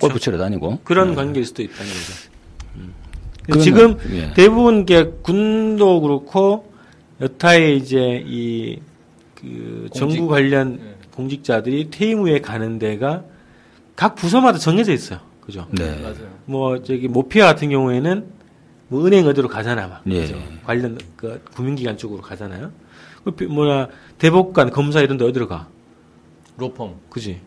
골프 0.00 0.18
치러 0.20 0.38
다니고 0.38 0.80
그런 0.84 1.14
관계일 1.14 1.44
수도 1.44 1.62
있다는 1.62 1.90
거죠. 1.90 2.30
음. 2.76 3.60
지금 3.60 3.96
예. 4.12 4.32
대부분 4.34 4.86
게 4.86 5.04
군도 5.22 6.00
그렇고 6.00 6.72
여타의 7.20 7.76
이제 7.78 8.22
이 8.26 8.78
그 9.40 9.88
정부 9.94 10.28
관련 10.28 10.78
예. 10.82 10.94
공직자들이 11.14 11.90
퇴임 11.90 12.20
후에 12.20 12.40
가는 12.40 12.78
데가 12.78 13.24
각 13.96 14.14
부서마다 14.14 14.58
정해져 14.58 14.92
있어요. 14.92 15.18
그죠? 15.40 15.66
네. 15.70 15.98
맞아요. 16.00 16.28
뭐 16.44 16.82
저기 16.82 17.08
모피아 17.08 17.46
같은 17.46 17.70
경우에는 17.70 18.24
뭐 18.88 19.06
은행 19.06 19.26
어디로 19.26 19.48
가잖아 19.48 19.86
막. 19.86 20.02
예. 20.10 20.20
그죠? 20.22 20.38
관련 20.64 20.98
그 21.16 21.42
금융기관 21.54 21.96
쪽으로 21.96 22.20
가잖아요. 22.20 22.70
그 23.24 23.30
비- 23.32 23.46
뭐냐 23.46 23.88
대법관 24.18 24.70
검사 24.70 25.00
이런 25.00 25.16
데 25.18 25.24
어디로 25.24 25.48
가? 25.48 25.68
로펌. 26.56 26.94
그지? 27.10 27.40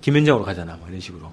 김현장으로 0.00 0.44
가잖아. 0.44 0.76
뭐 0.76 0.88
이런 0.88 1.00
식으로. 1.00 1.30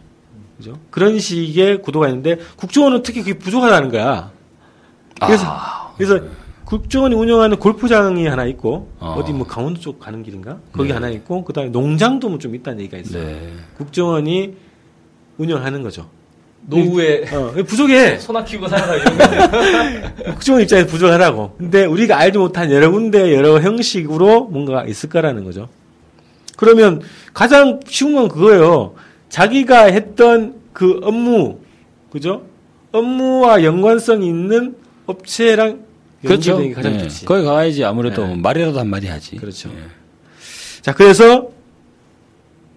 그죠? 0.57 0.77
그런 0.89 1.19
식의 1.19 1.81
구도가 1.81 2.07
있는데 2.09 2.37
국정원은 2.57 3.03
특히 3.03 3.21
그게 3.21 3.37
부족하다는 3.37 3.89
거야. 3.91 4.31
그래서 5.19 5.45
아, 5.47 5.93
그래서 5.97 6.19
국정원이 6.65 7.15
운영하는 7.15 7.57
골프장이 7.59 8.25
하나 8.27 8.45
있고 8.45 8.89
어. 8.99 9.15
어. 9.19 9.23
디 9.25 9.31
뭐 9.33 9.45
강원도 9.45 9.79
쪽 9.79 9.99
가는 9.99 10.23
길인가? 10.23 10.59
거기 10.71 10.89
네. 10.89 10.93
하나 10.93 11.09
있고 11.09 11.43
그다음에 11.43 11.69
농장도 11.69 12.29
뭐좀 12.29 12.55
있다는 12.55 12.79
얘기가 12.81 12.97
있어요. 12.97 13.23
네. 13.25 13.53
국정원이 13.77 14.55
운영하는 15.37 15.81
거죠. 15.83 16.09
노후에 16.65 17.25
어, 17.31 17.51
부족해. 17.65 18.17
소나 18.19 18.43
키우고 18.43 18.67
살아라 18.67 18.95
이런. 18.95 20.15
국정원 20.35 20.61
입장에서 20.63 20.87
부족하다고. 20.87 21.55
근데 21.57 21.85
우리가 21.85 22.17
알지 22.17 22.37
못한 22.37 22.71
여러 22.71 22.91
군데 22.91 23.33
여러 23.33 23.59
형식으로 23.59 24.45
뭔가 24.45 24.85
있을 24.85 25.09
거라는 25.09 25.43
거죠. 25.43 25.69
그러면 26.55 27.01
가장 27.33 27.79
쉬운 27.87 28.15
건 28.15 28.27
그거예요. 28.27 28.95
자기가 29.29 29.85
했던 29.85 30.55
그 30.71 30.99
업무, 31.03 31.59
그죠? 32.11 32.43
업무와 32.91 33.63
연관성이 33.63 34.27
있는 34.27 34.75
업체랑 35.07 35.83
그렇죠. 36.21 36.57
게 36.59 36.71
가장 36.73 36.93
네. 36.93 36.99
좋지. 36.99 37.25
거기 37.25 37.43
가야지 37.43 37.83
아무래도 37.83 38.25
네. 38.25 38.35
말이라도 38.35 38.79
한마디 38.79 39.07
하지. 39.07 39.35
그렇죠. 39.35 39.69
예. 39.69 40.81
자, 40.81 40.93
그래서, 40.93 41.49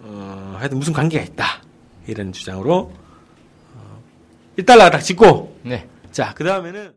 어, 0.03 0.57
하여튼 0.59 0.78
무슨 0.78 0.93
관계가 0.93 1.22
있다. 1.24 1.62
이런 2.07 2.32
주장으로, 2.32 2.74
어, 2.74 3.06
1달러 4.57 4.91
딱 4.91 5.01
짓고, 5.01 5.59
네. 5.63 5.87
자, 6.13 6.33
그 6.35 6.45
다음에는, 6.45 6.93